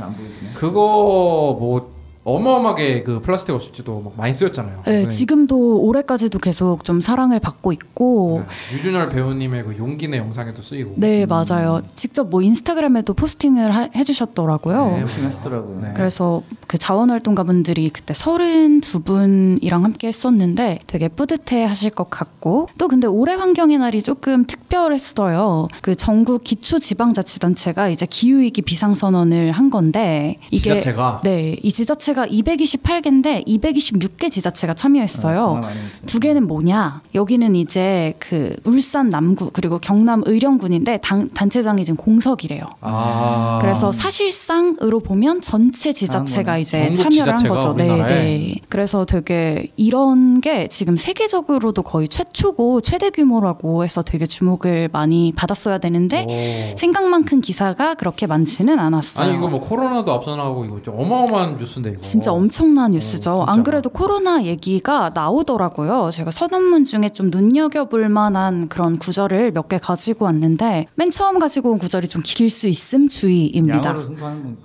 안 0.00 0.14
보이시네. 0.14 0.52
그거 0.54 1.56
뭐 1.58 1.99
어마어마하게 2.22 3.02
그 3.02 3.20
플라스틱 3.20 3.54
없을지도 3.54 4.02
막 4.02 4.12
많이 4.16 4.32
쓰였잖아요. 4.34 4.82
네, 4.86 5.08
지금도 5.08 5.80
올해까지도 5.82 6.38
계속 6.38 6.84
좀 6.84 7.00
사랑을 7.00 7.40
받고 7.40 7.72
있고 7.72 8.44
네, 8.70 8.76
유준열 8.76 9.08
배우님의 9.08 9.64
그 9.64 9.78
용기내 9.78 10.18
영상에도 10.18 10.60
쓰이고. 10.60 10.94
네, 10.96 11.24
맞아요. 11.24 11.80
직접 11.96 12.28
뭐 12.28 12.42
인스타그램에도 12.42 13.14
포스팅을 13.14 13.74
하- 13.74 13.88
해주셨더라고요. 13.94 14.86
네, 14.96 15.00
열심히 15.00 15.26
하시더라고요. 15.26 15.80
네. 15.80 15.92
그래서 15.96 16.42
그 16.66 16.76
자원활동가분들이 16.76 17.88
그때 17.90 18.12
32분이랑 18.14 19.82
함께 19.82 20.08
했었는데 20.08 20.80
되게 20.86 21.08
뿌듯해 21.08 21.64
하실 21.64 21.90
것 21.90 22.10
같고 22.10 22.68
또 22.78 22.88
근데 22.88 23.06
올해 23.06 23.34
환경의 23.34 23.78
날이 23.78 24.02
조금 24.02 24.44
특별했어요. 24.44 25.68
그 25.82 25.94
전국 25.94 26.44
기초지방자치단체가 26.44 27.88
이제 27.88 28.06
기후위기 28.08 28.62
비상선언을 28.62 29.52
한 29.52 29.70
건데 29.70 30.36
이게 30.50 30.70
지자체가 30.74 31.20
네, 31.24 31.56
이 31.62 31.72
지자체가 31.72 32.19
228개인데 32.26 33.46
226개 33.46 34.30
지자체가 34.30 34.74
참여했어요. 34.74 35.30
했어요. 35.30 35.60
두 36.06 36.20
개는 36.20 36.46
뭐냐? 36.46 37.02
여기는 37.14 37.54
이제 37.56 38.14
그 38.18 38.54
울산 38.64 39.10
남구 39.10 39.50
그리고 39.52 39.78
경남 39.78 40.22
의령군인데 40.24 40.98
당, 40.98 41.28
단체장이 41.30 41.84
지금 41.84 41.96
공석이래요. 41.96 42.62
아 42.80 43.58
그래서 43.60 43.92
사실상으로 43.92 45.00
보면 45.00 45.40
전체 45.40 45.92
지자체가 45.92 46.52
아, 46.52 46.58
이제 46.58 46.92
참여를 46.92 47.32
한 47.32 47.38
지자체가 47.38 47.54
거죠. 47.54 47.74
네, 47.76 47.88
우리나라에. 47.90 48.14
네. 48.14 48.54
그래서 48.68 49.04
되게 49.04 49.70
이런 49.76 50.40
게 50.40 50.68
지금 50.68 50.96
세계적으로도 50.96 51.82
거의 51.82 52.08
최초고 52.08 52.80
최대 52.80 53.10
규모라고 53.10 53.84
해서 53.84 54.02
되게 54.02 54.26
주목을 54.26 54.88
많이 54.92 55.32
받았어야 55.36 55.78
되는데 55.78 56.72
오. 56.74 56.76
생각만 56.76 57.24
큰 57.24 57.40
기사가 57.40 57.94
그렇게 57.94 58.26
많지는 58.26 58.78
않았어요. 58.78 59.26
아니 59.26 59.36
이거 59.36 59.48
뭐 59.48 59.60
코로나도 59.60 60.12
앞서 60.12 60.36
나가고 60.36 60.64
이거 60.64 60.80
좀 60.82 60.98
어마어마한 60.98 61.56
뉴스인데 61.56 61.90
이거. 61.90 61.99
진짜 62.00 62.32
엄청난 62.32 62.92
뉴스죠. 62.92 63.44
진짜. 63.44 63.52
안 63.52 63.62
그래도 63.62 63.90
코로나 63.90 64.42
얘기가 64.44 65.10
나오더라고요. 65.14 66.10
제가 66.12 66.30
선언문 66.30 66.84
중에 66.84 67.10
좀 67.10 67.30
눈여겨볼 67.30 68.08
만한 68.08 68.68
그런 68.68 68.98
구절을 68.98 69.52
몇 69.52 69.68
개 69.68 69.78
가지고 69.78 70.24
왔는데 70.24 70.86
맨 70.96 71.10
처음 71.10 71.38
가지고 71.38 71.70
온 71.72 71.78
구절이 71.78 72.08
좀 72.08 72.22
길 72.22 72.50
수 72.50 72.66
있음 72.66 73.08
주의입니다. 73.08 73.94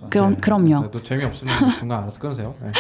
그럼 0.10 0.36
그럼요. 0.38 0.82
네, 0.84 0.92
또 0.92 1.04
재미없으면 1.04 1.54
중간 1.78 2.04
알아서 2.04 2.20
끊으세요. 2.20 2.56
네. 2.64 2.72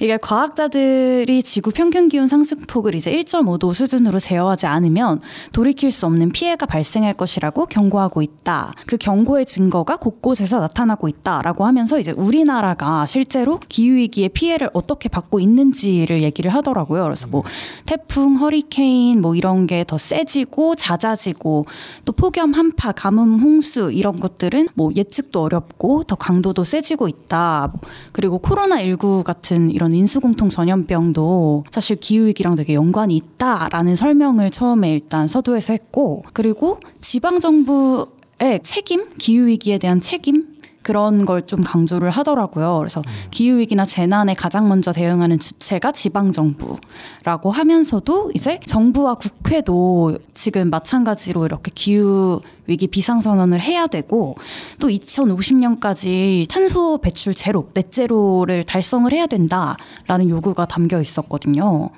이게 0.00 0.16
과학자들이 0.16 1.42
지구 1.42 1.70
평균 1.70 2.08
기온 2.08 2.26
상승폭을 2.26 2.94
이제 2.94 3.12
1.5도 3.12 3.72
수준으로 3.72 4.18
제어하지 4.18 4.66
않으면 4.66 5.20
돌이킬 5.52 5.92
수 5.92 6.06
없는 6.06 6.32
피해가 6.32 6.66
발생할 6.66 7.14
것이라고 7.14 7.66
경고하고 7.66 8.20
있다. 8.20 8.72
그 8.86 8.96
경고의 8.96 9.46
증거가 9.46 9.96
곳곳에서 9.96 10.60
나타나고 10.60 11.08
있다라고 11.08 11.64
하면서 11.64 11.98
이제 12.00 12.10
우리나라가 12.10 13.06
실제로 13.06 13.60
기후 13.68 13.94
위기의 13.94 14.30
피해를 14.30 14.70
어떻게 14.72 15.08
받고 15.08 15.38
있는지를 15.38 16.22
얘기를 16.22 16.52
하더라고요. 16.52 17.04
그래서 17.04 17.28
뭐 17.28 17.44
태풍, 17.86 18.36
허리케인 18.36 19.20
뭐 19.20 19.36
이런 19.36 19.66
게 19.66 19.84
더 19.84 19.98
세지고 19.98 20.74
잦아지고 20.76 21.66
또 22.04 22.12
폭염, 22.12 22.52
한파, 22.52 22.92
가뭄, 22.92 23.38
홍수 23.40 23.92
이런 23.92 24.18
것들은 24.18 24.68
뭐 24.74 24.90
예측도 24.94 25.42
어렵고 25.42 26.04
더 26.04 26.16
강도도 26.16 26.64
세지고 26.64 27.08
있다. 27.08 27.72
그리고 28.12 28.38
코로나 28.38 28.82
19 28.82 29.22
같은 29.24 29.70
이런 29.70 29.83
인수공통 29.92 30.48
전염병도 30.48 31.64
사실 31.70 31.96
기후 31.96 32.26
위기랑 32.26 32.56
되게 32.56 32.74
연관이 32.74 33.16
있다라는 33.16 33.96
설명을 33.96 34.50
처음에 34.50 34.92
일단 34.94 35.28
서두에서 35.28 35.72
했고 35.72 36.24
그리고 36.32 36.80
지방 37.00 37.40
정부의 37.40 38.60
책임, 38.62 39.08
기후 39.18 39.46
위기에 39.46 39.78
대한 39.78 40.00
책임 40.00 40.53
그런 40.84 41.24
걸 41.24 41.44
좀 41.46 41.62
강조를 41.62 42.10
하더라고요. 42.10 42.78
그래서 42.78 43.02
기후 43.30 43.58
위기나 43.58 43.84
재난에 43.84 44.34
가장 44.34 44.68
먼저 44.68 44.92
대응하는 44.92 45.38
주체가 45.38 45.92
지방 45.92 46.32
정부라고 46.32 47.50
하면서도 47.50 48.32
이제 48.34 48.60
정부와 48.66 49.14
국회도 49.14 50.18
지금 50.32 50.70
마찬가지로 50.70 51.44
이렇게 51.44 51.70
기후 51.74 52.40
위기 52.66 52.86
비상 52.86 53.20
선언을 53.20 53.60
해야 53.60 53.86
되고 53.86 54.36
또 54.80 54.88
2050년까지 54.88 56.48
탄소 56.48 56.98
배출 56.98 57.34
제로, 57.34 57.68
넷제로를 57.74 58.64
달성을 58.64 59.10
해야 59.12 59.26
된다라는 59.26 60.28
요구가 60.28 60.64
담겨 60.66 61.00
있었거든요. 61.00 61.90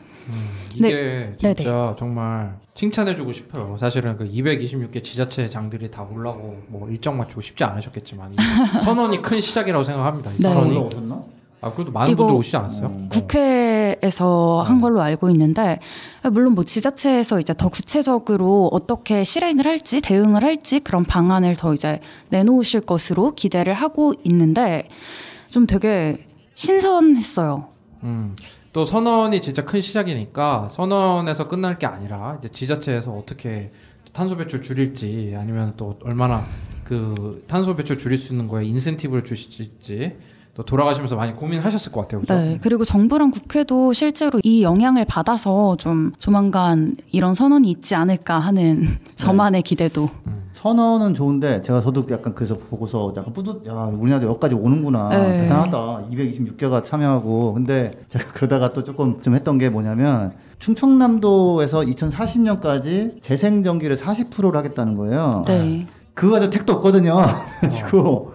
이게 0.76 1.32
네. 1.40 1.54
진짜 1.54 1.96
정말 1.98 2.56
칭찬해주고 2.74 3.32
싶어요. 3.32 3.76
사실은 3.78 4.16
그 4.16 4.30
226개 4.30 5.02
지자체 5.02 5.48
장들이 5.48 5.90
다 5.90 6.02
올라고 6.02 6.62
뭐 6.68 6.88
일정 6.90 7.16
맞추고 7.16 7.40
쉽지 7.40 7.64
않으셨겠지만 7.64 8.34
이 8.34 8.36
선언이 8.84 9.22
큰 9.22 9.40
시작이라고 9.40 9.82
생각합니다. 9.82 10.30
이 10.32 10.36
네. 10.38 10.48
선언이 10.48 10.76
올라오셨나? 10.76 11.22
아 11.62 11.72
그래도 11.72 11.90
많은 11.90 12.14
분들 12.14 12.34
오시지 12.34 12.56
않았어요? 12.58 12.86
음. 12.88 13.08
국회에서 13.10 14.62
한 14.66 14.80
걸로 14.80 15.00
알고 15.00 15.30
있는데 15.30 15.78
물론 16.30 16.54
뭐 16.54 16.64
지자체에서 16.64 17.40
이제 17.40 17.54
더 17.56 17.70
구체적으로 17.70 18.68
어떻게 18.72 19.24
실행을 19.24 19.66
할지 19.66 20.02
대응을 20.02 20.44
할지 20.44 20.80
그런 20.80 21.04
방안을 21.04 21.56
더 21.56 21.72
이제 21.72 22.00
내놓으실 22.28 22.82
것으로 22.82 23.34
기대를 23.34 23.72
하고 23.72 24.12
있는데 24.24 24.88
좀 25.50 25.66
되게 25.66 26.18
신선했어요. 26.54 27.68
음. 28.04 28.36
또 28.76 28.84
선언이 28.84 29.40
진짜 29.40 29.64
큰 29.64 29.80
시작이니까 29.80 30.68
선언에서 30.70 31.48
끝날 31.48 31.78
게 31.78 31.86
아니라 31.86 32.36
이제 32.38 32.50
지자체에서 32.50 33.10
어떻게 33.10 33.70
탄소 34.12 34.36
배출 34.36 34.60
줄일지 34.60 35.34
아니면 35.34 35.72
또 35.78 35.98
얼마나 36.02 36.44
그 36.84 37.42
탄소 37.48 37.74
배출 37.74 37.96
줄일 37.96 38.18
수 38.18 38.34
있는 38.34 38.48
거에 38.48 38.66
인센티브를 38.66 39.24
주실지 39.24 40.18
또 40.56 40.62
돌아가시면서 40.64 41.16
많이 41.16 41.36
고민하셨을 41.36 41.92
것 41.92 42.00
같아요. 42.02 42.22
그죠? 42.22 42.34
네. 42.34 42.58
그리고 42.62 42.86
정부랑 42.86 43.30
국회도 43.30 43.92
실제로 43.92 44.40
이 44.42 44.62
영향을 44.62 45.04
받아서 45.04 45.76
좀 45.76 46.12
조만간 46.18 46.96
이런 47.12 47.34
선언이 47.34 47.70
있지 47.70 47.94
않을까 47.94 48.38
하는 48.38 48.84
저만의 49.16 49.60
기대도. 49.60 50.08
선언은 50.54 51.12
좋은데 51.12 51.60
제가 51.60 51.82
저도 51.82 52.06
약간 52.10 52.34
그래서 52.34 52.56
보고서 52.56 53.12
약간 53.18 53.34
뿌듯 53.34 53.66
야 53.66 53.72
우리나라도 53.72 54.28
여기까지 54.28 54.54
오는구나 54.54 55.10
네. 55.10 55.42
대단하다 55.42 56.06
226개가 56.10 56.82
참여하고 56.82 57.52
근데 57.52 57.92
제가 58.08 58.32
그러다가 58.32 58.72
또 58.72 58.82
조금 58.82 59.20
좀 59.20 59.34
했던 59.34 59.58
게 59.58 59.68
뭐냐면 59.68 60.32
충청남도에서 60.58 61.82
2040년까지 61.82 63.22
재생전기를 63.22 63.96
40%를 63.96 64.56
하겠다는 64.56 64.94
거예요. 64.94 65.44
네. 65.46 65.86
그거 66.14 66.32
가지고 66.32 66.50
택도 66.50 66.72
없거든요. 66.72 67.22
그래가지고 67.60 68.32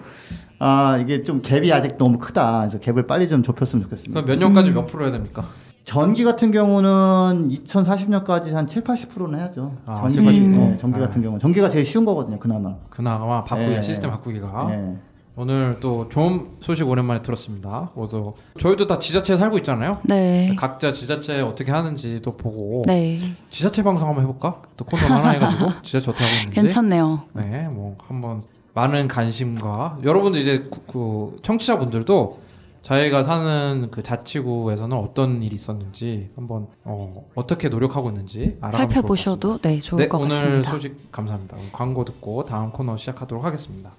아 0.64 0.98
이게 1.00 1.24
좀 1.24 1.42
갭이 1.42 1.74
아직 1.74 1.98
너무 1.98 2.20
크다. 2.20 2.60
그래서 2.60 2.78
갭을 2.80 3.08
빨리 3.08 3.28
좀 3.28 3.42
좁혔으면 3.42 3.84
좋겠습니다. 3.84 4.22
그럼 4.22 4.26
몇 4.40 4.46
년까지 4.46 4.70
몇 4.72 4.86
프로 4.86 5.06
해야 5.06 5.12
됩니까? 5.12 5.46
전기 5.86 6.24
같은 6.24 6.52
경우는 6.52 7.50
2040년까지 7.66 8.52
한 8.52 8.68
7, 8.68 8.84
80%는 8.84 9.40
해야죠. 9.40 9.76
아, 9.88 10.08
전기, 10.08 10.16
7, 10.16 10.24
80%? 10.24 10.56
네, 10.56 10.78
전기 10.78 10.98
아. 10.98 11.02
같은 11.02 11.22
경우는 11.24 11.40
전기가 11.40 11.68
제일 11.68 11.84
쉬운 11.84 12.06
거거든요. 12.06 12.38
그나마. 12.38 12.76
그나마 12.92 13.44
바꾸기 13.44 13.70
네. 13.72 13.82
시스템 13.82 14.12
바꾸기가 14.12 14.68
네. 14.70 14.98
오늘 15.36 15.78
또 15.80 16.08
좋은 16.10 16.50
소식 16.60 16.88
오랜만에 16.88 17.24
들었습니다. 17.24 17.90
모두 17.96 18.34
저희도 18.60 18.86
다 18.86 19.00
지자체에 19.00 19.38
살고 19.38 19.58
있잖아요. 19.60 19.98
네. 20.04 20.56
각자 20.60 20.94
지자체 20.94 21.42
어떻게 21.42 21.72
하는지 21.72 22.22
도 22.22 22.38
보고 22.38 22.84
네. 22.86 23.18
지자체 23.50 23.82
방송 23.82 24.08
한번 24.08 24.26
해볼까? 24.26 24.62
또 24.78 24.86
코너 24.86 25.02
하나 25.06 25.32
해가지고 25.32 25.72
지자체 25.82 26.12
어떻게 26.12 26.24
하고 26.24 26.36
있는지. 26.36 26.56
괜찮네요. 26.56 27.24
네, 27.34 27.68
뭐 27.72 27.96
한번 28.08 28.44
많은 28.74 29.08
관심과 29.08 30.00
여러분들 30.04 30.42
이제 30.42 30.68
그, 30.72 30.82
그 30.92 31.36
청취자분들도 31.42 32.40
저희가 32.84 33.22
사는 33.22 33.90
그 33.92 34.02
자치구에서는 34.02 34.98
어떤 34.98 35.44
일이 35.44 35.54
있었는지 35.54 36.30
한번 36.36 36.68
어, 36.84 37.30
어떻게 37.36 37.70
노력하고 37.70 38.10
있는지 38.10 38.58
알아보면 38.60 38.72
좋을 38.72 38.72
것 38.72 38.78
살펴보셔도 38.78 39.58
네, 39.60 39.80
같습니다. 39.80 39.86
좋을 39.86 40.02
네, 40.02 40.08
것 40.08 40.18
오늘 40.18 40.30
같습니다. 40.30 40.72
소식 40.72 41.12
감사합니다. 41.12 41.58
광고 41.74 42.06
듣고 42.06 42.46
다음 42.46 42.72
코너 42.72 42.98
시작하도록 42.98 43.44
하겠습니다. 43.44 43.92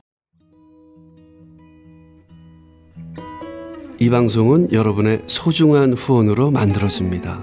이 4.00 4.11
방송은 4.11 4.72
여러분의 4.72 5.22
소중한 5.28 5.92
후원으로 5.92 6.50
만들어집니다. 6.50 7.40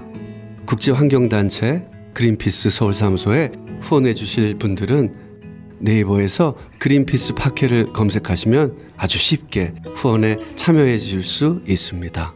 국제환경단체 0.66 1.88
그린피스 2.12 2.68
서울사무소에 2.68 3.52
후원해 3.80 4.12
주실 4.12 4.58
분들은 4.58 5.29
네이버에서 5.80 6.54
그린피스 6.78 7.34
파케를 7.34 7.92
검색하시면 7.92 8.76
아주 8.96 9.18
쉽게 9.18 9.74
후원에 9.94 10.36
참여해 10.54 10.98
주실 10.98 11.22
수 11.22 11.60
있습니다. 11.66 12.34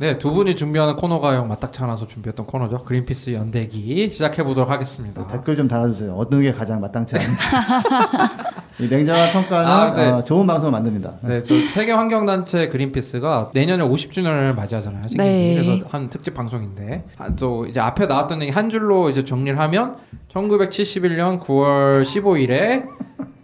네, 0.00 0.16
두 0.16 0.32
분이 0.32 0.54
준비하는 0.54 0.94
코너가 0.94 1.34
영 1.34 1.48
맞닥치 1.48 1.82
않아서 1.82 2.06
준비했던 2.06 2.46
코너죠. 2.46 2.84
그린피스 2.84 3.32
연대기 3.32 4.10
시작해 4.12 4.44
보도록 4.44 4.70
하겠습니다. 4.70 5.26
댓글 5.26 5.56
좀 5.56 5.66
달아주세요. 5.66 6.14
어느 6.16 6.40
게 6.40 6.52
가장 6.52 6.80
마땅치 6.80 7.16
않은지. 7.16 7.34
이 8.80 8.88
냉정한 8.88 9.32
평가는 9.32 9.66
아, 9.66 9.94
네. 9.94 10.06
어, 10.08 10.24
좋은 10.24 10.46
방송을 10.46 10.70
만듭니다. 10.70 11.18
네, 11.22 11.42
또 11.44 11.66
세계 11.68 11.90
환경단체 11.92 12.68
그린피스가 12.68 13.50
내년에 13.52 13.82
50주년을 13.84 14.54
맞이하잖아요. 14.54 15.02
생긴 15.02 15.18
네. 15.18 15.60
지. 15.62 15.66
그래서 15.66 15.84
한 15.90 16.08
특집 16.08 16.34
방송인데 16.34 17.04
아, 17.18 17.34
또 17.34 17.66
이제 17.66 17.80
앞에 17.80 18.06
나왔던 18.06 18.42
얘기 18.42 18.52
한 18.52 18.70
줄로 18.70 19.10
이제 19.10 19.24
정리를 19.24 19.58
하면 19.58 19.96
1971년 20.32 21.40
9월 21.40 22.02
15일에 22.04 22.86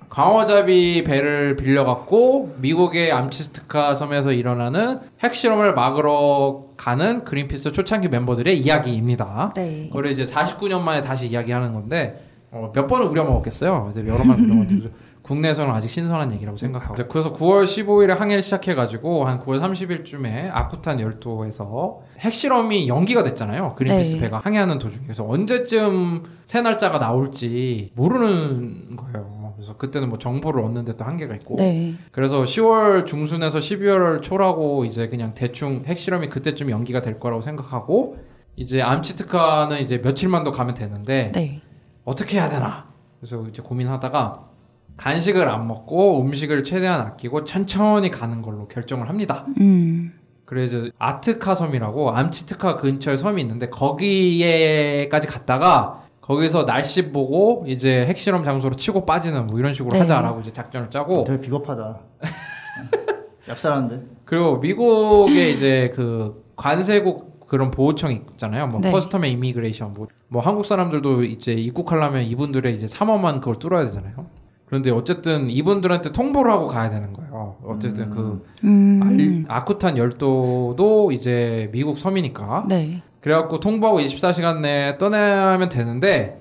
광어잡이 0.08 1.02
배를 1.02 1.56
빌려갖고 1.56 2.54
미국의 2.60 3.10
암치스트카 3.10 3.96
섬에서 3.96 4.30
일어나는 4.30 5.00
핵실험을 5.20 5.74
막으러 5.74 6.66
가는 6.76 7.24
그린피스 7.24 7.72
초창기 7.72 8.08
멤버들의 8.08 8.56
이야기입니다. 8.56 9.52
네. 9.56 9.88
그걸 9.88 10.06
이제 10.12 10.24
49년 10.24 10.82
만에 10.82 11.00
다시 11.00 11.26
이야기하는 11.26 11.72
건데 11.72 12.24
어, 12.52 12.70
몇 12.72 12.86
번을 12.86 13.06
우려먹었겠어요. 13.06 13.90
이제 13.90 14.06
여러 14.06 14.18
번 14.18 14.38
우려먹었는데 14.38 14.90
국내에서는 15.24 15.72
아직 15.72 15.88
신선한 15.88 16.32
얘기라고 16.32 16.58
생각하고 16.58 16.94
그래서 17.08 17.32
9월 17.32 17.64
15일에 17.64 18.08
항해를 18.08 18.42
시작해가지고 18.42 19.26
한 19.26 19.40
9월 19.40 19.58
30일쯤에 19.58 20.50
아쿠탄 20.52 21.00
열도에서 21.00 22.02
핵실험이 22.18 22.88
연기가 22.88 23.22
됐잖아요. 23.22 23.74
그린피스 23.74 24.16
네. 24.16 24.20
배가 24.20 24.38
항해하는 24.38 24.78
도중에 24.78 25.04
그래서 25.04 25.26
언제쯤 25.26 26.24
새 26.44 26.60
날짜가 26.60 26.98
나올지 26.98 27.90
모르는 27.94 28.96
거예요. 28.96 29.54
그래서 29.56 29.78
그때는 29.78 30.10
뭐 30.10 30.18
정보를 30.18 30.62
얻는데 30.62 30.98
또 30.98 31.06
한계가 31.06 31.34
있고 31.36 31.56
네. 31.56 31.94
그래서 32.12 32.42
10월 32.42 33.06
중순에서 33.06 33.60
12월 33.60 34.20
초라고 34.20 34.84
이제 34.84 35.08
그냥 35.08 35.32
대충 35.34 35.84
핵실험이 35.86 36.28
그때쯤 36.28 36.68
연기가 36.68 37.00
될 37.00 37.18
거라고 37.18 37.40
생각하고 37.40 38.18
이제 38.56 38.82
암치트카는 38.82 39.80
이제 39.80 39.98
며칠만 39.98 40.44
더 40.44 40.52
가면 40.52 40.74
되는데 40.74 41.32
네. 41.34 41.62
어떻게 42.04 42.36
해야 42.36 42.50
되나 42.50 42.88
그래서 43.20 43.42
이제 43.48 43.62
고민하다가 43.62 44.53
간식을 44.96 45.48
안 45.48 45.66
먹고 45.66 46.20
음식을 46.20 46.64
최대한 46.64 47.00
아끼고 47.00 47.44
천천히 47.44 48.10
가는 48.10 48.42
걸로 48.42 48.68
결정을 48.68 49.08
합니다. 49.08 49.46
음. 49.60 50.12
그래서 50.44 50.88
아트카 50.98 51.54
섬이라고 51.54 52.10
암치트카 52.10 52.76
근처에 52.76 53.16
섬이 53.16 53.40
있는데 53.42 53.70
거기에까지 53.70 55.26
갔다가 55.26 56.04
거기서 56.20 56.64
날씨 56.64 57.12
보고 57.12 57.64
이제 57.66 58.06
핵실험 58.06 58.44
장소로 58.44 58.76
치고 58.76 59.04
빠지는 59.04 59.46
뭐 59.46 59.58
이런 59.58 59.74
식으로 59.74 59.90
네. 59.92 60.00
하자라고 60.00 60.40
이제 60.40 60.52
작전을 60.52 60.90
짜고 60.90 61.24
되게 61.24 61.40
비겁하다. 61.40 62.00
얍살한데. 63.48 64.02
그리고 64.24 64.58
미국의 64.58 65.54
이제 65.54 65.92
그 65.94 66.44
관세국 66.56 67.46
그런 67.46 67.70
보호청이 67.70 68.22
있잖아요. 68.32 68.66
뭐 68.68 68.80
네. 68.80 68.90
custom 68.90 69.26
immigration 69.26 69.92
뭐, 69.92 70.08
뭐 70.28 70.40
한국 70.40 70.64
사람들도 70.64 71.24
이제 71.24 71.52
입국하려면 71.52 72.22
이분들의 72.22 72.72
이제 72.72 72.86
3원만 72.86 73.40
그걸 73.40 73.58
뚫어야 73.58 73.84
되잖아요. 73.84 74.26
그런데 74.66 74.90
어쨌든 74.90 75.50
이분들한테 75.50 76.12
통보를 76.12 76.50
하고 76.50 76.66
가야 76.68 76.90
되는 76.90 77.12
거예요. 77.12 77.56
어쨌든 77.64 78.10
그 78.10 78.44
음. 78.64 79.44
알- 79.48 79.56
아쿠탄 79.56 79.96
열도도 79.98 81.12
이제 81.12 81.68
미국 81.72 81.96
섬이니까 81.98 82.64
네. 82.68 83.02
그래갖고 83.20 83.60
통보하고 83.60 84.00
24시간 84.00 84.60
내에 84.60 84.98
떠나면 84.98 85.68
되는데 85.68 86.40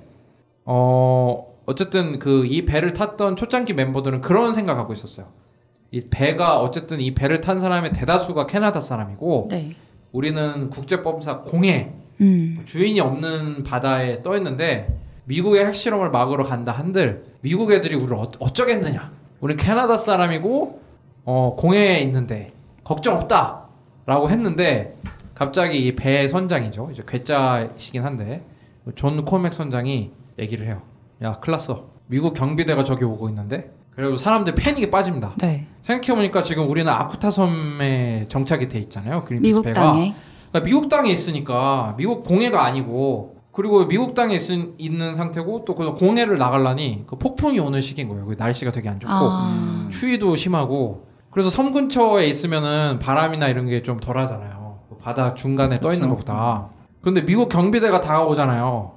어 0.66 1.46
어쨌든 1.66 2.20
그 2.20 2.46
이 2.46 2.66
배를 2.66 2.94
탔던 2.94 3.36
초창기 3.36 3.74
멤버들은 3.74 4.22
그런 4.22 4.54
생각하고 4.54 4.94
있었어요. 4.94 5.28
이 5.92 6.02
배가 6.10 6.60
어쨌든 6.60 7.00
이 7.02 7.14
배를 7.14 7.40
탄 7.42 7.60
사람의 7.60 7.94
대다수가 7.94 8.48
캐나다 8.48 8.80
사람이고 8.80 9.48
네. 9.52 9.76
우리는 10.12 10.70
국제법사 10.70 11.42
공해 11.42 11.92
음. 12.22 12.62
주인이 12.66 13.00
없는 13.00 13.64
바다에 13.64 14.16
떠 14.16 14.36
있는데 14.38 15.00
미국의 15.26 15.66
핵실험을 15.66 16.10
막으러 16.12 16.44
간다 16.44 16.72
한들 16.72 17.26
미국 17.42 17.72
애들이 17.72 17.96
우리를 17.96 18.14
어, 18.16 18.30
어쩌겠느냐? 18.40 19.12
우리 19.40 19.56
캐나다 19.56 19.98
사람이고 19.98 20.82
어, 21.26 21.56
공해에 21.58 22.00
있는데 22.00 22.52
걱정 22.84 23.16
없다라고 23.16 24.30
했는데 24.30 24.98
갑자기 25.34 25.86
이 25.88 25.96
배 25.96 26.28
선장이죠. 26.28 26.90
이제 26.92 27.04
괴짜시긴 27.08 28.04
한데 28.04 28.44
존 28.96 29.24
코맥 29.26 29.54
선장이 29.54 30.12
얘기를 30.40 30.66
해요. 30.66 30.82
야, 31.22 31.34
클났어. 31.40 31.88
미국 32.08 32.34
경비대가 32.34 32.84
저기 32.84 33.06
오고 33.06 33.30
있는데 33.30 33.72
그리고 33.96 34.18
사람들 34.18 34.56
패닉에 34.56 34.90
빠집니다. 34.92 35.36
네. 35.40 35.68
생각해보니까 35.82 36.44
지금 36.44 36.70
우리는 36.70 36.92
아쿠타 36.92 37.32
섬에 37.32 38.26
정착이 38.30 38.68
돼 38.68 38.80
있잖아요. 38.80 39.24
미국 39.30 39.64
배가. 39.64 39.92
땅에. 39.92 40.14
그러니까 40.50 40.66
미국 40.66 40.90
땅에 40.90 41.10
있으니까 41.10 41.96
미국 41.98 42.24
공해가 42.26 42.64
아니고 42.66 43.33
그리고 43.54 43.88
미국 43.88 44.14
땅에 44.16 44.36
있, 44.36 44.42
있는 44.80 45.16
상태고 45.16 45.64
또 45.66 45.76
그 45.76 45.94
공해를 45.96 46.38
나가려니 46.38 47.06
그 47.08 47.18
폭풍이 47.18 47.60
오는 47.60 47.80
시기인 47.82 48.10
거예요. 48.10 48.26
그 48.26 48.36
날씨가 48.38 48.72
되게 48.72 48.90
안 48.90 49.00
좋고 49.00 49.14
아. 49.14 49.88
추위도 49.92 50.36
심하고 50.36 51.06
그래서 51.30 51.50
섬 51.50 51.72
근처에 51.74 52.28
있으면은 52.28 53.00
바람이나 53.00 53.48
이런 53.48 53.68
게 53.68 53.82
좀 53.84 54.00
덜하잖아요. 54.00 54.80
그 54.90 54.98
바다 54.98 55.34
중간에 55.36 55.80
떠 55.80 55.94
있는 55.94 56.10
것보다. 56.10 56.70
근데 57.02 57.24
미국 57.26 57.50
경비대가 57.50 58.02
다가오잖아요. 58.02 58.92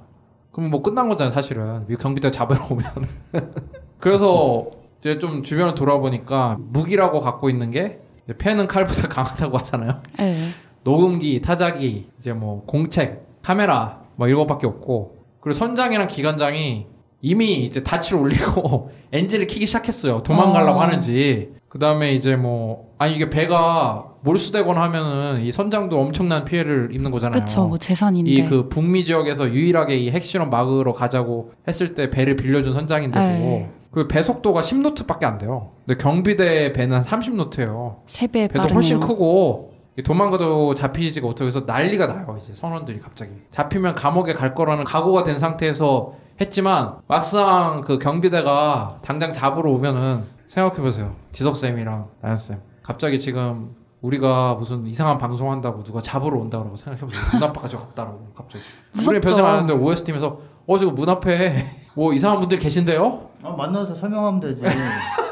그럼 0.51 0.69
뭐 0.71 0.81
끝난 0.81 1.07
거잖아요, 1.09 1.33
사실은. 1.33 1.85
미국 1.87 2.01
경비대 2.01 2.31
잡으러 2.31 2.65
오면. 2.69 2.85
그래서 3.99 4.67
이제 5.01 5.19
좀 5.19 5.43
주변을 5.43 5.75
돌아보니까 5.75 6.57
무기라고 6.59 7.19
갖고 7.21 7.49
있는 7.49 7.69
게 7.71 7.99
이제 8.25 8.35
펜은 8.37 8.67
칼보다 8.67 9.07
강하다고 9.09 9.57
하잖아요. 9.59 10.01
네. 10.17 10.37
녹음기, 10.83 11.41
타자기, 11.41 12.07
이제 12.19 12.33
뭐 12.33 12.63
공책, 12.65 13.27
카메라 13.43 13.99
뭐 14.17 14.27
이런 14.27 14.39
것밖에 14.41 14.67
없고 14.67 15.15
그리고 15.39 15.57
선장이랑 15.57 16.07
기관장이 16.07 16.85
이미 17.21 17.63
이제 17.65 17.79
닻을 17.81 18.15
올리고 18.17 18.91
엔진을 19.13 19.47
키기 19.47 19.65
시작했어요. 19.65 20.21
도망가려고 20.23 20.79
어. 20.79 20.81
하는지. 20.83 21.55
그 21.69 21.79
다음에 21.79 22.13
이제 22.13 22.35
뭐 22.35 22.89
아니 22.97 23.15
이게 23.15 23.29
배가 23.29 24.05
몰수되거나 24.21 24.81
하면은 24.83 25.41
이 25.43 25.51
선장도 25.51 25.99
엄청난 25.99 26.43
피해를 26.45 26.89
입는 26.93 27.11
거잖아요. 27.11 27.39
그쵸, 27.39 27.67
뭐 27.67 27.77
재산인데. 27.77 28.31
이 28.31 28.45
그 28.47 28.67
북미 28.69 29.03
지역에서 29.05 29.49
유일하게 29.49 29.97
이 29.97 30.09
핵실험 30.11 30.49
막으러 30.49 30.93
가자고 30.93 31.51
했을 31.67 31.93
때 31.93 32.09
배를 32.09 32.35
빌려준 32.35 32.73
선장인데도 32.73 33.23
에이. 33.23 33.65
그배 33.91 34.21
속도가 34.21 34.61
10노트밖에 34.61 35.23
안 35.23 35.37
돼요. 35.37 35.71
근데 35.85 36.01
경비대 36.01 36.73
배는 36.73 37.01
30노트예요. 37.01 37.97
세배 38.05 38.47
배도 38.49 38.53
빠르네요. 38.59 38.73
훨씬 38.75 38.99
크고 38.99 39.73
도망가도 40.03 40.73
잡히지가 40.75 41.25
못해서 41.25 41.61
난리가 41.65 42.07
나요. 42.07 42.37
이제 42.41 42.53
선원들이 42.53 42.99
갑자기 42.99 43.31
잡히면 43.51 43.95
감옥에 43.95 44.33
갈 44.33 44.53
거라는 44.53 44.83
각오가 44.83 45.23
된 45.23 45.39
상태에서 45.39 46.13
했지만 46.39 46.97
막상 47.07 47.81
그 47.81 47.97
경비대가 47.97 48.99
당장 49.01 49.31
잡으러 49.31 49.71
오면은 49.71 50.23
생각해 50.45 50.81
보세요. 50.81 51.15
지석 51.31 51.55
쌤이랑 51.57 52.07
나연 52.21 52.37
쌤 52.37 52.61
갑자기 52.83 53.19
지금 53.19 53.75
우리가 54.01 54.53
무슨 54.53 54.85
이상한 54.85 55.17
방송 55.17 55.51
한다고 55.51 55.83
누가 55.83 56.01
잡으러 56.01 56.37
온다고 56.39 56.75
생각해 56.75 57.01
보세요. 57.03 57.21
문 57.33 57.43
앞까지 57.43 57.75
갔다라고 57.75 58.27
갑자기. 58.35 58.63
우리 59.07 59.19
배설하는데 59.19 59.73
OS 59.73 60.03
팀에서 60.03 60.39
어 60.67 60.77
지금 60.77 60.93
문 60.95 61.09
앞에 61.09 61.65
뭐 61.95 62.13
이상한 62.13 62.39
분들 62.39 62.59
계신데요? 62.59 63.29
아, 63.43 63.49
만나서 63.51 63.95
설명하면 63.95 64.39
되지. 64.39 64.61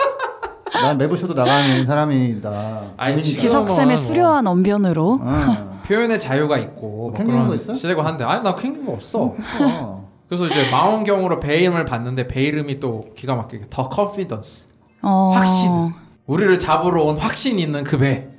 난 0.81 0.97
매부쇼도 0.97 1.33
나가는 1.33 1.85
사람이다. 1.87 2.81
아니, 2.97 3.15
의미니까. 3.15 3.21
지석 3.21 3.37
지금은 3.67 3.67
쌤의 3.67 3.87
뭐- 3.87 3.95
수려한 3.97 4.47
언변으로 4.47 5.19
어. 5.21 5.81
표현의 5.87 6.19
자유가 6.19 6.57
있고 6.57 6.87
뭐 6.89 7.11
캥기는 7.13 7.31
그런 7.33 7.47
거 7.47 7.55
있어? 7.55 7.73
시대고 7.73 8.01
한데 8.01 8.23
아니 8.23 8.43
나 8.43 8.55
캥긴 8.55 8.85
거 8.85 8.93
없어. 8.93 9.33
어. 9.61 10.09
그래서 10.27 10.47
이제 10.47 10.69
망원경으로 10.71 11.39
배 11.39 11.57
이름을 11.61 11.85
봤는데 11.85 12.27
배 12.27 12.41
이름이 12.43 12.79
또 12.79 13.05
기가 13.15 13.35
막히게 13.35 13.65
더 13.69 13.89
컨피던스 13.89 14.69
어... 15.03 15.31
확신. 15.35 15.69
우리를 16.25 16.57
잡으러 16.57 17.03
온 17.03 17.17
확신 17.17 17.59
있는 17.59 17.83
그 17.83 17.97
배. 17.99 18.29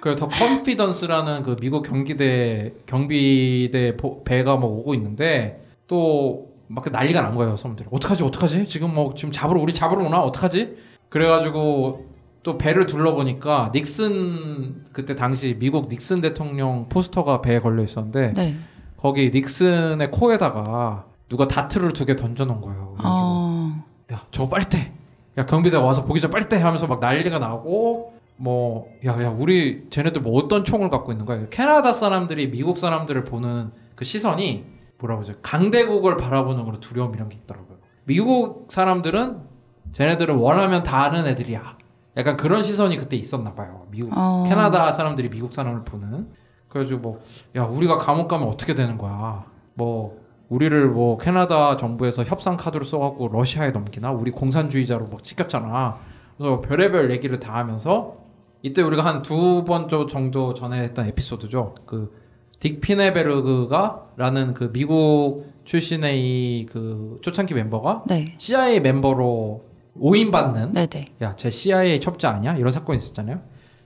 그더 0.00 0.28
컨피던스라는 0.28 1.42
그 1.42 1.56
미국 1.60 1.82
경기대 1.82 2.72
경비대 2.86 3.96
보- 3.96 4.22
배가 4.24 4.56
뭐 4.56 4.78
오고 4.80 4.94
있는데 4.94 5.62
또 5.86 6.46
막 6.68 6.84
난리가 6.90 7.22
난 7.22 7.36
거예요 7.36 7.56
사람들이 7.56 7.88
어떡하지 7.92 8.24
어떡하지 8.24 8.66
지금 8.66 8.92
뭐 8.92 9.14
지금 9.16 9.30
잡으러 9.30 9.60
우리 9.60 9.72
잡으러 9.72 10.04
오나 10.04 10.20
어떡하지 10.22 10.76
그래가지고 11.16 12.04
또 12.42 12.58
배를 12.58 12.84
둘러보니까 12.84 13.72
닉슨 13.74 14.84
그때 14.92 15.14
당시 15.14 15.56
미국 15.58 15.88
닉슨 15.88 16.20
대통령 16.20 16.90
포스터가 16.90 17.40
배에 17.40 17.58
걸려 17.58 17.82
있었는데 17.82 18.34
네. 18.34 18.56
거기 18.98 19.30
닉슨의 19.30 20.10
코에다가 20.10 21.06
누가 21.30 21.48
다트를 21.48 21.94
두 21.94 22.04
개 22.04 22.16
던져놓은 22.16 22.60
거예요. 22.60 22.96
어... 23.02 23.82
야 24.12 24.26
저거 24.30 24.60
떼. 24.60 24.92
야 25.38 25.46
경비대가 25.46 25.82
와서 25.82 26.04
보기 26.04 26.20
전떼 26.20 26.58
하면서 26.58 26.86
막 26.86 27.00
난리가 27.00 27.38
나고 27.38 28.12
뭐 28.36 28.86
야야 29.06 29.30
우리 29.30 29.86
쟤네들 29.88 30.20
뭐 30.20 30.38
어떤 30.38 30.64
총을 30.64 30.90
갖고 30.90 31.12
있는 31.12 31.24
거야? 31.24 31.46
캐나다 31.48 31.94
사람들이 31.94 32.50
미국 32.50 32.76
사람들을 32.76 33.24
보는 33.24 33.70
그 33.94 34.04
시선이 34.04 34.66
뭐라고 34.98 35.22
하죠? 35.22 35.32
강대국을 35.40 36.18
바라보는 36.18 36.66
그런 36.66 36.78
두려움 36.80 37.14
이런 37.14 37.30
게 37.30 37.38
있더라고요. 37.42 37.78
미국 38.04 38.70
사람들은 38.70 39.45
쟤네들은 39.92 40.36
원하면 40.36 40.82
다 40.82 41.04
아는 41.04 41.26
애들이야. 41.26 41.76
약간 42.16 42.36
그런 42.36 42.62
시선이 42.62 42.96
그때 42.96 43.16
있었나 43.16 43.54
봐요. 43.54 43.86
미국 43.90 44.12
어... 44.16 44.44
캐나다 44.48 44.90
사람들이 44.92 45.28
미국 45.30 45.52
사람을 45.52 45.84
보는 45.84 46.28
그래가지고 46.68 47.00
뭐 47.00 47.20
야 47.56 47.64
우리가 47.64 47.98
감옥 47.98 48.28
가면 48.28 48.48
어떻게 48.48 48.74
되는 48.74 48.96
거야 48.98 49.44
뭐 49.74 50.18
우리를 50.48 50.88
뭐 50.90 51.18
캐나다 51.18 51.76
정부에서 51.76 52.24
협상 52.24 52.56
카드를 52.56 52.86
써갖고 52.86 53.28
러시아에 53.28 53.70
넘기나 53.70 54.12
우리 54.12 54.30
공산주의자로 54.30 55.08
막 55.08 55.22
찍혔잖아 55.24 55.96
그래서 56.36 56.60
별의별 56.60 57.10
얘기를 57.10 57.38
다 57.40 57.54
하면서 57.56 58.16
이때 58.62 58.82
우리가 58.82 59.04
한 59.04 59.22
두 59.22 59.64
번 59.64 59.88
정도 60.08 60.54
전에 60.54 60.82
했던 60.82 61.06
에피소드죠 61.06 61.74
그 61.86 62.12
딕 62.60 62.80
피네베르그가 62.80 64.06
라는 64.16 64.54
그 64.54 64.72
미국 64.72 65.46
출신의 65.64 66.18
이 66.18 66.66
그 66.72 67.18
초창기 67.22 67.52
멤버가 67.54 68.04
네. 68.06 68.34
CIA 68.38 68.80
멤버로 68.80 69.65
오인받는 69.98 70.72
네네. 70.72 71.06
야, 71.22 71.36
제 71.36 71.50
CIA 71.50 72.00
첩자 72.00 72.30
아니야? 72.30 72.56
이런 72.56 72.70
사건이 72.72 72.98
있었잖아요. 72.98 73.40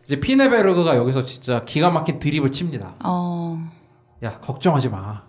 이제 0.05 0.19
피네베르그가 0.21 0.97
여기서 0.97 1.25
진짜 1.25 1.61
기가 1.61 1.91
막힌 1.91 2.19
드립을 2.19 2.51
칩니다. 2.53 2.95
어... 3.05 3.71
야, 4.23 4.39
걱정하지 4.41 4.89
마. 4.89 5.23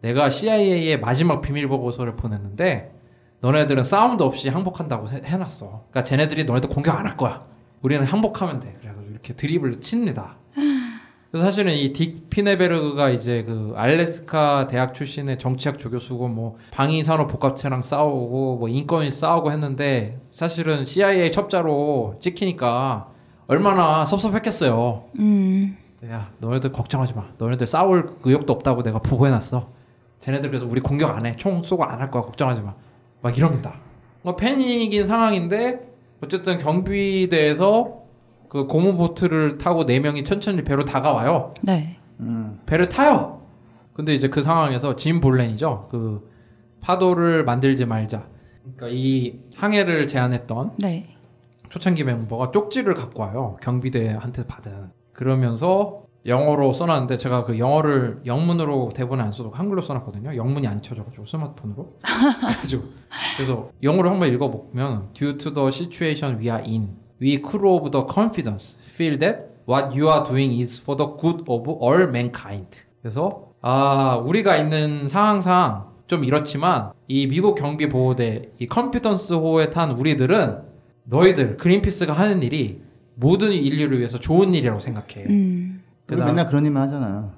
내가 0.00 0.30
CIA의 0.30 1.00
마지막 1.00 1.40
비밀 1.40 1.66
보고서를 1.68 2.16
보냈는데 2.16 2.94
너네들은 3.40 3.82
싸움도 3.82 4.24
없이 4.24 4.48
항복한다고 4.48 5.08
해, 5.10 5.20
해놨어. 5.24 5.66
그러니까 5.90 6.04
쟤네들이 6.04 6.44
너네들 6.44 6.70
공격 6.70 6.96
안 6.96 7.06
할 7.06 7.16
거야. 7.16 7.44
우리는 7.82 8.04
항복하면 8.04 8.60
돼. 8.60 8.76
그래가지고 8.80 9.10
이렇게 9.10 9.34
드립을 9.34 9.80
칩니다. 9.80 10.36
그래서 11.30 11.44
사실은 11.44 11.74
이 11.74 11.92
딕 11.92 12.30
피네베르그가 12.30 13.10
이제 13.10 13.42
그 13.44 13.74
알래스카 13.76 14.66
대학 14.66 14.94
출신의 14.94 15.38
정치학 15.38 15.78
조교수고 15.78 16.28
뭐 16.28 16.56
방위산업 16.70 17.28
복합체랑 17.28 17.82
싸우고 17.82 18.56
뭐 18.56 18.68
인권이 18.68 19.10
싸우고 19.10 19.52
했는데 19.52 20.18
사실은 20.32 20.86
CIA 20.86 21.30
첩자로 21.30 22.16
찍히니까 22.20 23.08
얼마나 23.46 24.04
섭섭했겠어요. 24.06 25.04
음... 25.18 25.76
야, 26.08 26.30
너네들 26.38 26.72
걱정하지 26.72 27.14
마. 27.14 27.26
너네들 27.38 27.66
싸울 27.66 28.14
의욕도 28.22 28.52
없다고 28.52 28.82
내가 28.82 28.98
보고해놨어. 29.00 29.68
쟤네들 30.20 30.48
그래서 30.50 30.66
우리 30.66 30.80
공격 30.80 31.10
안 31.14 31.26
해. 31.26 31.34
총 31.36 31.62
쏘고 31.62 31.84
안 31.84 32.00
할 32.00 32.10
거야. 32.10 32.22
걱정하지 32.22 32.62
마. 32.62 32.74
막 33.20 33.36
이럽니다. 33.36 33.74
뭐 34.22 34.34
패닉인 34.36 35.06
상황인데 35.06 35.88
어쨌든 36.22 36.58
경비대에서 36.58 37.97
그 38.48 38.66
고무 38.66 38.96
보트를 38.96 39.58
타고 39.58 39.84
네 39.86 40.00
명이 40.00 40.24
천천히 40.24 40.64
배로 40.64 40.84
다가와요. 40.84 41.54
네. 41.62 41.98
음. 42.20 42.60
배를 42.66 42.88
타요. 42.88 43.42
근데 43.92 44.14
이제 44.14 44.28
그 44.28 44.40
상황에서 44.40 44.96
짐 44.96 45.20
볼렌이죠. 45.20 45.88
그 45.90 46.30
파도를 46.80 47.44
만들지 47.44 47.84
말자. 47.84 48.28
그러니까 48.62 48.88
이 48.90 49.40
항해를 49.56 50.06
제안했던 50.06 50.76
네. 50.78 51.16
초창기 51.68 52.04
멤버가 52.04 52.50
쪽지를 52.50 52.94
갖고 52.94 53.22
와요. 53.22 53.56
경비대한테 53.60 54.46
받은. 54.46 54.90
그러면서 55.12 56.04
영어로 56.26 56.72
써놨는데 56.72 57.16
제가 57.18 57.44
그 57.44 57.58
영어를 57.58 58.20
영문으로 58.26 58.90
대본에 58.94 59.22
안 59.22 59.32
써도 59.32 59.50
한글로 59.50 59.82
써놨거든요. 59.82 60.36
영문이 60.36 60.66
안 60.66 60.82
쳐져가지고 60.82 61.24
스마트폰으로. 61.24 61.96
그래가지고 62.40 62.84
그래서 63.36 63.70
영어로 63.82 64.10
한번 64.10 64.32
읽어보면 64.32 65.14
Due 65.14 65.38
to 65.38 65.52
the 65.52 65.68
situation 65.68 66.38
we 66.38 66.50
are 66.50 66.62
in, 66.62 66.96
we 67.20 67.40
crew 67.40 67.74
of 67.76 67.90
the 67.90 68.04
confidence 68.06 68.76
feel 68.96 69.18
that 69.18 69.46
what 69.66 69.94
you 69.96 70.08
are 70.08 70.24
doing 70.24 70.60
is 70.60 70.80
for 70.80 70.96
the 70.96 71.06
good 71.20 71.44
of 71.48 71.68
all 71.68 72.02
mankind. 72.08 72.84
그래서 73.02 73.48
아 73.60 74.16
우리가 74.24 74.56
있는 74.56 75.08
상황상 75.08 75.86
좀 76.06 76.24
이렇지만 76.24 76.92
이 77.06 77.26
미국 77.26 77.54
경비 77.54 77.88
보호대 77.88 78.50
이 78.58 78.66
컨피던스 78.66 79.34
호에 79.34 79.70
탄 79.70 79.90
우리들은 79.92 80.58
너희들 81.04 81.56
그린피스가 81.56 82.12
하는 82.12 82.42
일이 82.42 82.80
모든 83.14 83.52
인류를 83.52 83.98
위해서 83.98 84.18
좋은 84.20 84.54
일이라고 84.54 84.78
생각해. 84.78 85.24
음... 85.28 85.82
우리 86.08 86.16
그다음- 86.16 86.26
맨날 86.26 86.46
그런 86.46 86.64
일만 86.64 86.84
하잖아. 86.84 87.32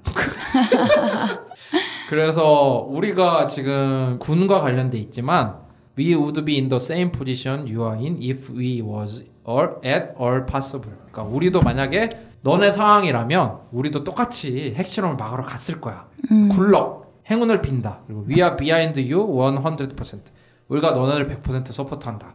그래서 2.09 2.85
우리가 2.89 3.45
지금 3.45 4.17
군과 4.19 4.59
관련돼 4.59 4.97
있지만 4.99 5.55
we 5.97 6.13
would 6.15 6.43
be 6.45 6.55
in 6.57 6.67
the 6.69 6.75
same 6.77 7.11
position 7.11 7.61
you 7.67 7.83
are 7.85 7.97
in 7.97 8.17
if 8.21 8.51
we 8.53 8.81
was 8.81 9.25
all 9.47 9.69
at 9.85 10.13
all 10.19 10.45
possible. 10.45 10.95
그러니까 11.11 11.23
우리도 11.23 11.61
만약에 11.61 12.09
너네 12.41 12.71
상황이라면 12.71 13.57
우리도 13.71 14.03
똑같이 14.03 14.73
핵실험을 14.75 15.15
막으러 15.15 15.43
갔을 15.45 15.79
거야. 15.79 16.05
음... 16.31 16.49
굴럭 16.49 17.21
행운을 17.29 17.61
빈다. 17.61 17.99
그리고 18.07 18.25
we 18.27 18.35
are 18.41 18.55
behind 18.57 18.99
you 18.99 19.23
100%. 19.25 20.19
우리가 20.67 20.91
너네를 20.91 21.41
100% 21.43 21.71
support한다. 21.71 22.33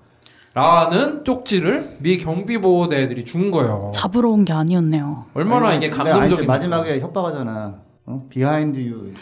라는 0.55 1.23
쪽지를 1.25 1.97
미 2.01 2.17
경비보호대들이 2.19 3.25
준 3.27 3.51
거예요. 3.51 3.91
잡으러 3.95 4.31
온 4.31 4.45
게 4.45 4.53
아니었네요. 4.55 5.27
얼마나 5.35 5.69
아니, 5.69 5.77
이게 5.77 5.87
아니, 5.89 5.97
감동적인 5.97 6.47
마지막에 6.47 6.99
협박하잖아. 7.01 7.75
어? 8.07 8.27
behind 8.31 8.79
you. 8.81 9.13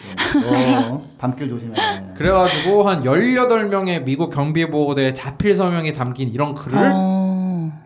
어? 0.91 1.03
밤길 1.19 1.49
조심해. 1.49 1.75
그래가지고 2.17 2.83
한 2.85 3.03
18명의 3.03 4.05
미국 4.05 4.31
경비보호대 4.31 5.15
자필 5.15 5.57
서명이 5.57 5.93
담긴 5.95 6.29
이런 6.29 6.55
글을 6.55 6.79
어... 6.93 7.24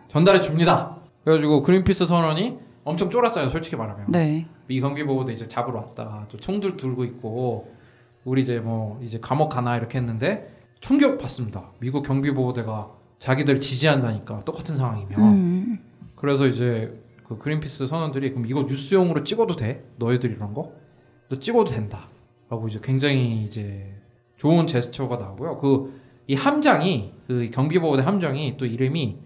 전달해 0.09 0.41
줍니다. 0.41 0.97
그래가지고 1.23 1.63
그린피스 1.63 2.05
선원이 2.05 2.59
엄청 2.83 3.09
쫄았어요. 3.09 3.49
솔직히 3.49 3.75
말하면. 3.75 4.07
네. 4.09 4.47
미 4.67 4.81
경비보호대 4.81 5.33
이제 5.33 5.47
잡으러 5.47 5.79
왔다. 5.79 6.25
또 6.29 6.37
총들 6.37 6.77
들고 6.77 7.05
있고 7.05 7.73
우리 8.25 8.41
이제 8.41 8.59
뭐 8.59 8.99
이제 9.01 9.19
감옥 9.21 9.49
가나 9.49 9.77
이렇게 9.77 9.97
했는데 9.97 10.53
충격 10.79 11.17
받습니다. 11.19 11.71
미국 11.79 12.03
경비보호대가 12.03 12.89
자기들 13.19 13.59
지지한다니까 13.59 14.41
똑같은 14.45 14.75
상황이면. 14.75 15.19
음... 15.19 15.79
그래서 16.15 16.47
이제 16.47 17.01
그 17.27 17.37
그린피스 17.37 17.87
선원들이 17.87 18.31
그럼 18.31 18.45
이거 18.45 18.63
뉴스용으로 18.63 19.23
찍어도 19.23 19.55
돼? 19.55 19.85
너희들 19.97 20.31
이런 20.31 20.53
거? 20.53 20.73
너 21.29 21.39
찍어도 21.39 21.69
된다. 21.69 22.07
라고 22.49 22.67
이제 22.67 22.79
굉장히 22.83 23.43
이제 23.45 23.95
좋은 24.37 24.67
제스처가 24.67 25.17
나오고요. 25.17 25.59
그 25.59 26.09
이 26.29 26.35
함장이 26.35 27.11
그 27.25 27.49
경비보호대 27.51 28.03
함장이 28.03 28.55
또 28.57 28.67
이름이 28.67 29.17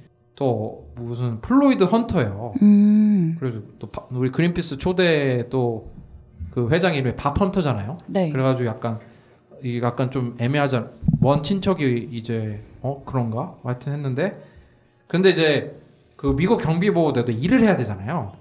또 0.43 0.89
무슨 0.95 1.39
플로이드 1.39 1.85
헌터예요. 1.85 2.53
음. 2.61 3.37
그래서 3.39 3.61
또 3.79 3.87
바- 3.89 4.03
우리 4.11 4.29
그린피스 4.29 4.77
초대 4.77 5.47
또 5.49 5.91
그 6.51 6.69
회장 6.69 6.93
이름이 6.93 7.15
밥 7.15 7.41
헌터잖아요. 7.41 7.97
네. 8.05 8.29
그래가지고 8.29 8.69
약간 8.69 8.99
이 9.63 9.81
약간 9.81 10.11
좀 10.11 10.35
애매하잖아. 10.37 10.87
먼 11.19 11.41
친척이 11.41 12.09
이제 12.11 12.61
어 12.83 13.01
그런가? 13.03 13.55
하여튼 13.63 13.93
했는데 13.93 14.39
근데 15.07 15.31
이제 15.31 15.75
그 16.15 16.35
미국 16.35 16.59
경비보호대도 16.61 17.31
일을 17.31 17.61
해야 17.61 17.75
되잖아요. 17.75 18.33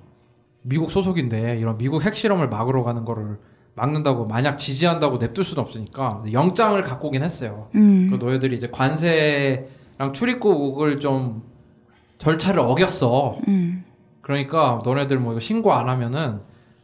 미국 0.61 0.91
소속인데 0.91 1.57
이런 1.59 1.79
미국 1.79 2.05
핵실험을 2.05 2.51
막으러 2.51 2.83
가는 2.83 3.07
거를 3.07 3.39
막는다고 3.77 4.27
만약 4.27 4.59
지지한다고 4.59 5.17
냅둘 5.17 5.43
수는 5.43 5.63
없으니까 5.63 6.23
영장을 6.33 6.83
갖고 6.83 7.09
오긴 7.09 7.23
했어요. 7.23 7.69
음. 7.77 8.09
그 8.11 8.23
너희들이 8.23 8.55
이제 8.57 8.69
관세랑 8.71 10.13
출입국을 10.13 11.01
좀 11.01 11.51
절차를 12.23 12.61
어겼어. 12.61 13.39
음. 13.49 13.85
그러니까 14.21 14.81
너네들 14.85 15.19
뭐 15.19 15.33
이거 15.33 15.41
신고 15.41 15.73
안 15.73 15.89
하면은 15.89 16.41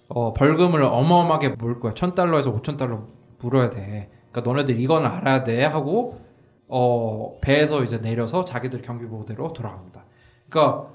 어 0.08 0.34
벌금을 0.34 0.82
어마어마하게 0.82 1.50
물 1.50 1.78
거야. 1.78 1.94
천 1.94 2.14
달러에서 2.16 2.50
오천 2.50 2.76
달러 2.76 3.02
물어야 3.40 3.68
돼. 3.70 4.10
그러니까 4.32 4.50
너네들 4.50 4.80
이건 4.80 5.06
알아야 5.06 5.44
돼 5.44 5.64
하고 5.64 6.18
어 6.66 7.36
배에서 7.40 7.84
이제 7.84 8.00
내려서 8.00 8.44
자기들 8.44 8.82
경비보호대로 8.82 9.52
돌아갑니다. 9.52 10.04
그러니까 10.50 10.88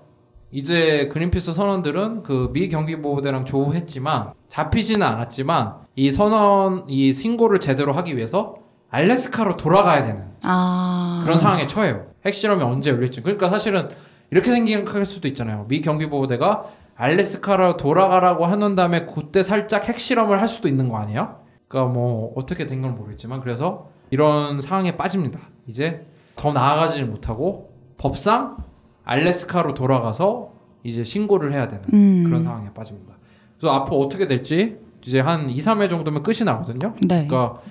이제 0.52 1.08
그린피스 1.08 1.54
선원들은 1.54 2.24
그 2.24 2.50
미 2.52 2.68
경비보호대랑 2.68 3.46
조우했지만 3.46 4.34
잡히지는 4.50 5.08
않았지만 5.08 5.76
이 5.96 6.12
선원 6.12 6.84
이 6.90 7.14
신고를 7.14 7.62
제대로 7.62 7.94
하기 7.94 8.18
위해서 8.18 8.56
알래스카로 8.90 9.56
돌아가야 9.56 10.04
되는 10.04 10.26
아. 10.44 11.22
그런 11.24 11.38
상황에 11.38 11.66
처해요. 11.66 12.08
핵실험이 12.26 12.62
언제 12.64 12.90
열릴지. 12.92 13.22
그러니까 13.22 13.50
사실은 13.50 13.88
이렇게 14.32 14.52
생각할 14.52 15.06
수도 15.06 15.28
있잖아요. 15.28 15.66
미 15.68 15.82
경비보호대가 15.82 16.66
알래스카로 16.96 17.78
돌아가라고 17.78 18.46
하는 18.46 18.76
다음에 18.76 19.06
그때 19.06 19.44
살짝 19.44 19.88
핵실험을 19.88 20.40
할 20.42 20.48
수도 20.48 20.68
있는 20.68 20.90
거 20.90 20.98
아니에요? 20.98 21.40
그러니까 21.68 21.94
뭐 21.94 22.34
어떻게 22.36 22.66
된 22.66 22.82
건 22.82 22.96
모르겠지만 22.96 23.42
그래서 23.42 23.90
이런 24.12 24.62
상황에 24.62 24.96
빠집니다. 24.98 25.40
이제 25.68 26.06
더 26.36 26.52
나아가지를 26.54 27.08
못하고 27.08 27.72
법상 27.98 28.58
알래스카로 29.04 29.74
돌아가서 29.74 30.54
이제 30.84 31.04
신고를 31.04 31.54
해야 31.54 31.68
되는 31.68 31.84
음. 31.94 32.24
그런 32.26 32.44
상황에 32.44 32.72
빠집니다. 32.74 33.16
그래서 33.58 33.74
앞으로 33.74 34.00
어떻게 34.00 34.28
될지 34.28 34.78
이제 35.06 35.20
한 35.20 35.50
2, 35.50 35.58
3회 35.58 35.90
정도면 35.90 36.24
끝이 36.24 36.40
나거든요. 36.46 36.94
네. 37.02 37.26
그러니까 37.28 37.62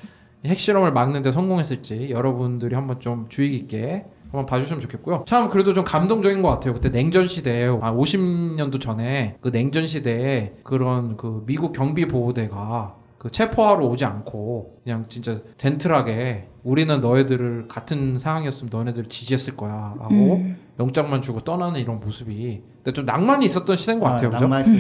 핵실험을 0.45 0.93
막는데 0.93 1.31
성공했을지 1.31 2.09
여러분들이 2.11 2.75
한번 2.75 2.99
좀 3.01 3.27
주의 3.29 3.51
깊게 3.51 4.07
한번 4.33 4.47
봐주시면 4.47 4.81
좋겠고요. 4.81 5.25
참 5.27 5.51
그래도 5.51 5.75
좀 5.75 5.85
감동적인 5.85 6.42
것 6.42 6.49
같아요. 6.49 6.73
그때 6.73 6.88
냉전 6.88 7.27
시대에 7.27 7.66
아 7.66 7.92
50년도 7.92 8.81
전에 8.81 9.37
그 9.42 9.53
냉전 9.53 9.87
시대에 9.87 10.55
그런 10.64 11.18
그 11.18 11.45
미국 11.47 11.73
경비 11.73 12.09
보호대가 12.09 12.97
그 13.18 13.31
체포하러 13.31 13.85
오지 13.87 14.05
않고 14.05 14.81
그냥 14.83 15.05
진짜 15.09 15.40
젠틀하게 15.59 16.49
우리는 16.64 17.01
너희들을 17.01 17.68
같은 17.68 18.18
상황이었으면 18.18 18.71
너네들 18.73 19.05
지지했을 19.05 19.57
거야 19.57 19.95
하고 20.01 20.37
음. 20.37 20.57
영장만 20.81 21.21
주고 21.21 21.40
떠나는 21.40 21.81
이런 21.81 22.01
모습이 22.01 22.62
근데 22.77 22.92
좀 22.92 23.05
낭만이 23.05 23.45
있었던 23.45 23.77
시대인 23.77 24.01
것 24.01 24.07
같아요. 24.07 24.31
그죠? 24.31 24.40
낭만 24.40 24.64
그 24.64 24.71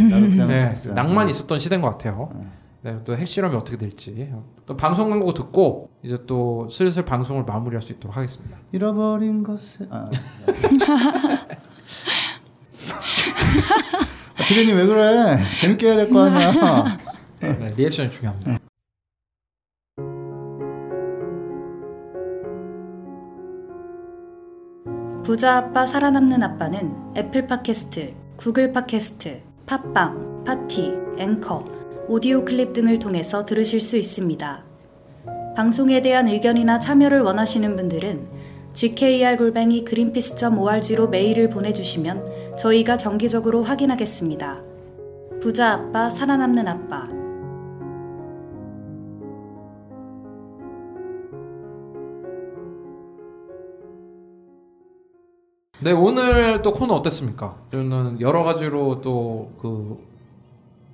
네. 0.46 0.74
낭만이 0.94 1.30
있었던 1.30 1.58
시대인 1.58 1.82
것 1.82 1.90
같아요. 1.90 2.30
네, 2.84 2.98
또 3.04 3.16
핵실험이 3.16 3.54
어떻게 3.56 3.76
될지 3.78 4.28
또 4.66 4.76
방송 4.76 5.08
광고 5.10 5.32
듣고 5.32 5.90
이제 6.02 6.18
또 6.26 6.68
슬슬 6.68 7.04
방송을 7.04 7.44
마무리할 7.44 7.80
수 7.80 7.92
있도록 7.92 8.16
하겠습니다. 8.16 8.58
잃어버린 8.72 9.44
것에 9.44 9.86
아. 9.88 10.06
아, 14.34 14.42
피디님 14.48 14.76
왜 14.76 14.86
그래? 14.86 15.38
재밌게 15.60 15.86
해야 15.86 15.96
될 15.96 16.10
거 16.10 16.22
아니야. 16.22 16.84
네, 17.40 17.74
리액션이 17.76 18.10
중요합니다. 18.10 18.58
부자 25.24 25.56
아빠 25.58 25.86
살아남는 25.86 26.42
아빠는 26.42 27.12
애플 27.16 27.46
팟캐스트, 27.46 28.14
구글 28.36 28.72
팟캐스트, 28.72 29.40
팟빵, 29.66 30.44
파티, 30.44 30.92
앵커, 31.18 31.64
오디오 32.08 32.44
클립 32.44 32.72
등을 32.72 32.98
통해서 32.98 33.46
들으실 33.46 33.80
수 33.80 33.96
있습니다. 33.96 34.64
방송에 35.56 36.02
대한 36.02 36.26
의견이나 36.26 36.80
참여를 36.80 37.20
원하시는 37.20 37.76
분들은 37.76 38.26
gkr골뱅이 38.72 39.84
greenpeace.org로 39.84 41.08
메일을 41.08 41.48
보내주시면 41.48 42.56
저희가 42.58 42.96
정기적으로 42.96 43.62
확인하겠습니다. 43.62 44.62
부자 45.40 45.72
아빠 45.72 46.10
살아남는 46.10 46.66
아빠 46.66 47.08
네, 55.82 55.90
오늘 55.90 56.62
또 56.62 56.72
코너 56.72 56.94
어땠습니까? 56.94 57.56
저는 57.70 58.20
여러 58.20 58.42
가지로 58.42 59.00
또 59.00 59.50
그 59.60 60.11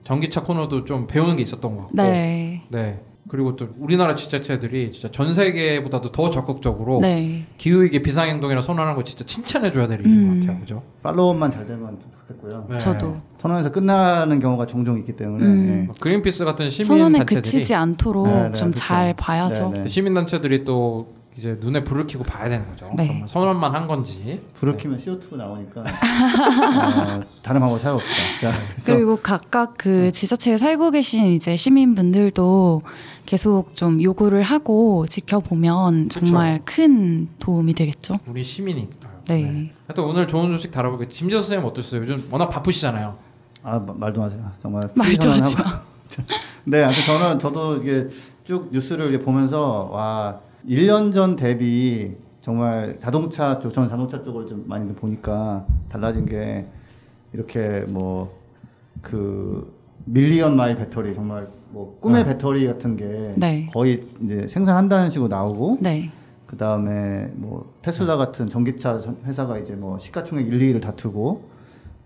전기차 0.08 0.42
코너도 0.42 0.86
좀 0.86 1.06
배우는 1.06 1.36
게 1.36 1.42
있었던 1.42 1.76
것 1.76 1.82
같고, 1.82 1.96
네. 1.96 2.62
네. 2.70 2.98
그리고 3.28 3.56
또 3.56 3.68
우리나라 3.78 4.14
지자체들이 4.14 4.90
진짜 4.92 5.10
전 5.10 5.34
세계보다도 5.34 6.12
더 6.12 6.30
적극적으로 6.30 6.98
네. 7.02 7.44
기후위기 7.58 8.00
비상행동이라 8.00 8.62
선언하는 8.62 8.96
거 8.96 9.04
진짜 9.04 9.24
칭찬해줘야 9.26 9.86
될 9.86 10.00
일인 10.00 10.12
음. 10.12 10.40
것 10.40 10.46
같아요, 10.46 10.60
그죠? 10.60 10.82
팔로우만 11.02 11.50
잘 11.50 11.66
되면 11.66 11.98
좋겠고요. 12.26 12.66
네. 12.70 12.78
저도 12.78 13.18
선언에서 13.36 13.70
끝나는 13.70 14.40
경우가 14.40 14.64
종종 14.64 14.98
있기 14.98 15.14
때문에 15.14 15.44
음. 15.44 15.88
예. 15.90 16.00
그린피스 16.00 16.46
같은 16.46 16.70
시민 16.70 16.86
선언에 16.86 17.18
단체들이 17.18 17.42
그치지 17.42 17.74
않도록 17.74 18.28
네, 18.28 18.48
네, 18.48 18.52
좀 18.52 18.68
그쵸. 18.68 18.80
잘 18.80 19.12
봐야죠. 19.12 19.72
네, 19.74 19.82
네. 19.82 19.88
시민 19.90 20.14
단체들이 20.14 20.64
또 20.64 21.17
이제 21.38 21.56
눈에 21.60 21.84
불을 21.84 22.08
켜고 22.08 22.24
봐야 22.24 22.48
되는 22.48 22.68
거죠. 22.68 22.90
네. 22.96 23.06
정말 23.06 23.28
선언만 23.28 23.72
한 23.72 23.86
건지. 23.86 24.40
불을 24.54 24.76
켜면 24.76 24.98
CO2 24.98 25.36
나오니까 25.36 25.82
어, 25.86 27.20
다른 27.42 27.60
방법 27.60 27.78
찾아봅시다. 27.78 28.16
자, 28.40 28.52
그리고 28.86 29.16
각각 29.20 29.74
그 29.78 30.10
지자체에 30.10 30.58
살고 30.58 30.90
계신 30.90 31.26
이제 31.26 31.56
시민분들도 31.56 32.82
계속 33.24 33.76
좀 33.76 34.02
요구를 34.02 34.42
하고 34.42 35.06
지켜보면. 35.06 36.08
정말 36.08 36.60
큰 36.64 37.28
도움이 37.38 37.72
되겠죠. 37.74 38.18
우리 38.26 38.42
시민이니까요. 38.42 39.12
네. 39.28 39.72
하여튼 39.86 40.04
오늘 40.04 40.26
좋은 40.26 40.50
소식 40.50 40.72
다뤄보게. 40.72 41.08
짐지어 41.08 41.40
선생님 41.40 41.68
어떠셨어요? 41.68 42.00
요즘 42.00 42.26
워낙 42.32 42.48
바쁘시잖아요. 42.48 43.16
아 43.62 43.78
마- 43.78 43.94
말도 43.94 44.20
마세요. 44.22 44.50
정말 44.60 44.82
말도 44.92 45.30
하지 45.30 45.54
선언하고. 45.54 45.84
네, 46.64 46.82
아무튼 46.82 47.04
저는 47.04 47.38
저도 47.38 47.76
이게 47.76 48.08
쭉 48.44 48.70
뉴스를 48.72 49.10
이렇게 49.10 49.24
보면서 49.24 49.88
와 49.92 50.40
1년 50.68 51.12
전 51.12 51.36
대비 51.36 52.12
정말 52.40 52.98
자동차 53.00 53.58
쪽 53.58 53.72
저는 53.72 53.88
자동차 53.88 54.22
쪽을 54.22 54.46
좀 54.46 54.64
많이 54.66 54.92
보니까 54.94 55.66
달라진 55.88 56.26
게 56.26 56.66
이렇게 57.32 57.80
뭐 57.88 58.36
그 59.00 59.72
밀리언 60.06 60.56
마일 60.56 60.74
배터리 60.74 61.14
정말 61.14 61.46
뭐 61.70 61.96
꿈의 62.00 62.24
네. 62.24 62.30
배터리 62.32 62.66
같은 62.66 62.96
게 62.96 63.30
네. 63.38 63.68
거의 63.72 64.04
이제 64.24 64.44
생산한다는 64.48 65.10
식으로 65.10 65.28
나오고 65.28 65.78
네. 65.80 66.10
그 66.48 66.56
다음에 66.56 67.30
뭐 67.36 67.72
테슬라 67.80 68.16
같은 68.16 68.48
전기차 68.48 69.00
전- 69.00 69.18
회사가 69.24 69.58
이제 69.58 69.74
뭐 69.76 70.00
시가총액 70.00 70.48
1, 70.48 70.58
2위를 70.58 70.82
다투고 70.82 71.42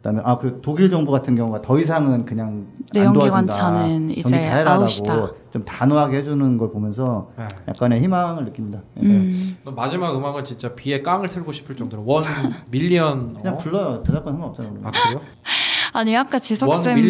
그다음에 0.02 0.20
아 0.24 0.36
그리고 0.36 0.60
독일 0.60 0.90
정부 0.90 1.12
같은 1.12 1.36
경우가 1.36 1.62
더 1.62 1.78
이상은 1.78 2.24
그냥 2.24 2.48
안 2.48 2.66
내연기관차는 2.92 4.08
도와준다. 4.08 4.14
이제 4.20 4.48
아웃이다. 4.48 5.30
좀 5.52 5.64
단호하게 5.64 6.16
해주는 6.18 6.58
걸 6.58 6.72
보면서 6.72 7.30
네. 7.38 7.46
약간의 7.68 8.00
희망을 8.00 8.44
느낍니다. 8.46 8.80
네. 8.94 9.06
음. 9.06 9.56
또 9.64 9.70
마지막 9.70 10.12
음악은 10.16 10.44
진짜 10.44 10.74
비에 10.74 11.02
깡을 11.02 11.28
틀고 11.28 11.52
싶을 11.52 11.76
정도로 11.76 12.04
원 12.04 12.24
million. 12.70 13.34
그냥 13.40 13.54
어? 13.54 13.56
불러요. 13.56 14.02
대답권 14.02 14.32
상관없잖아요. 14.32 14.74
아 14.82 14.90
그래요? 14.90 15.20
아니 15.94 16.16
아까 16.16 16.40
지석 16.40 16.74
쌤이 16.74 17.02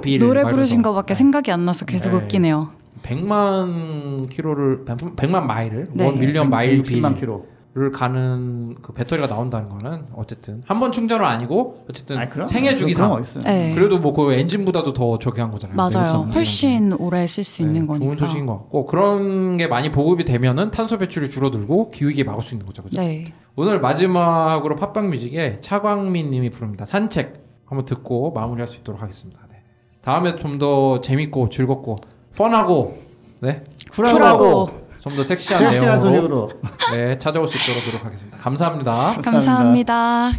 빌 0.00 0.18
노래 0.20 0.42
막 0.42 0.50
부르신. 0.50 0.80
거밖에 0.80 1.12
네. 1.12 1.18
생각이 1.18 1.52
안 1.52 1.66
나서 1.66 1.84
계속 1.84 2.10
네. 2.12 2.16
웃기네요. 2.16 2.68
100만 3.02 4.30
킬로를 4.30 4.84
100 5.16 5.30
만 5.30 5.46
마일을 5.46 5.90
네. 5.92 6.06
one 6.06 6.18
million 6.18 6.48
mile 6.48 6.80
60만 6.80 7.10
빌 7.12 7.20
킬로. 7.20 7.46
를 7.72 7.92
가는 7.92 8.74
그 8.82 8.92
배터리가 8.92 9.28
나온다는 9.28 9.68
거는 9.68 10.06
어쨌든 10.16 10.60
한 10.66 10.80
번 10.80 10.90
충전은 10.90 11.24
아니고 11.24 11.84
어쨌든 11.88 12.18
아니, 12.18 12.28
그럼 12.28 12.48
생애 12.48 12.74
주기상. 12.74 13.22
네. 13.44 13.72
그래도 13.76 14.00
뭐 14.00 14.12
그 14.12 14.32
엔진보다도 14.32 14.92
더 14.92 15.20
저기 15.20 15.40
한 15.40 15.52
거잖아요. 15.52 15.76
맞아요. 15.76 16.28
훨씬 16.34 16.92
오래 16.94 17.24
쓸 17.28 17.44
수 17.44 17.62
있는 17.62 17.82
네, 17.82 17.86
거니까. 17.86 18.04
좋은 18.04 18.18
소식인 18.18 18.46
것 18.46 18.54
같고 18.58 18.86
그런 18.86 19.56
게 19.56 19.68
많이 19.68 19.92
보급이 19.92 20.24
되면은 20.24 20.72
탄소 20.72 20.98
배출이 20.98 21.30
줄어들고 21.30 21.92
기후위기 21.92 22.24
막을 22.24 22.40
수 22.40 22.54
있는 22.54 22.66
거죠. 22.66 22.82
그죠? 22.82 23.00
네. 23.00 23.32
오늘 23.54 23.80
마지막으로 23.80 24.74
팟빵 24.74 25.08
뮤직에 25.10 25.58
차광민 25.60 26.28
님이 26.30 26.50
부릅니다. 26.50 26.84
산책 26.86 27.40
한번 27.66 27.86
듣고 27.86 28.32
마무리할 28.32 28.66
수 28.66 28.78
있도록 28.78 29.00
하겠습니다. 29.00 29.40
네. 29.48 29.62
다음에 30.02 30.34
좀 30.34 30.58
더 30.58 31.00
재밌고 31.00 31.50
즐겁고 31.50 31.98
펀하고 32.36 32.98
네. 33.42 33.62
쿨하고 33.92 34.68
좀 35.00 35.16
더 35.16 35.22
섹시한, 35.24 35.62
섹시한 35.64 36.00
소식으로 36.00 36.50
네, 36.92 37.18
찾아올 37.18 37.48
수 37.48 37.56
있도록 37.56 37.84
노력하겠습니다. 37.86 38.36
감사합니다. 38.38 39.18
감사합니다. 39.22 39.30
감사합니다. 39.30 40.32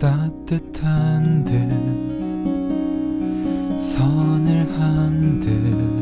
따뜻한 0.00 1.44
듯 1.44 1.50
서늘한 3.82 5.40
듯 5.40 5.99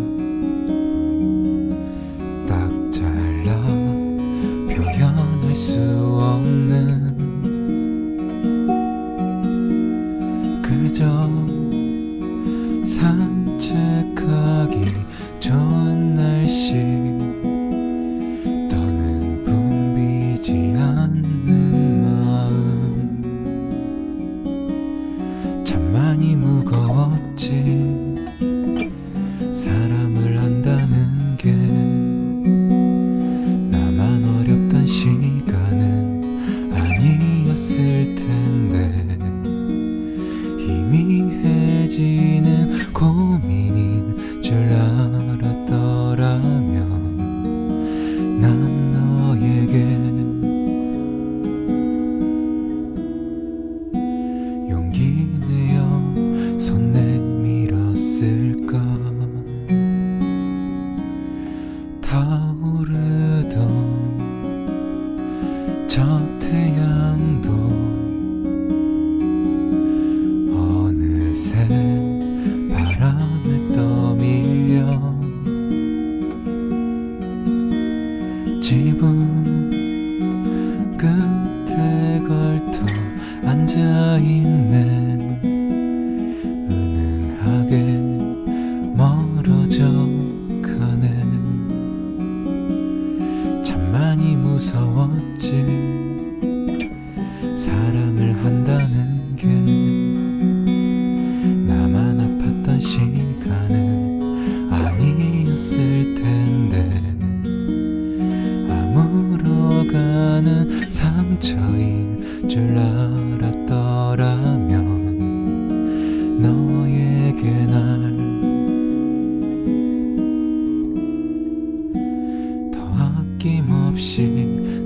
느낌 123.38 123.70
없이 123.70 124.26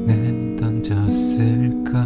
내던졌을까? 0.06 2.04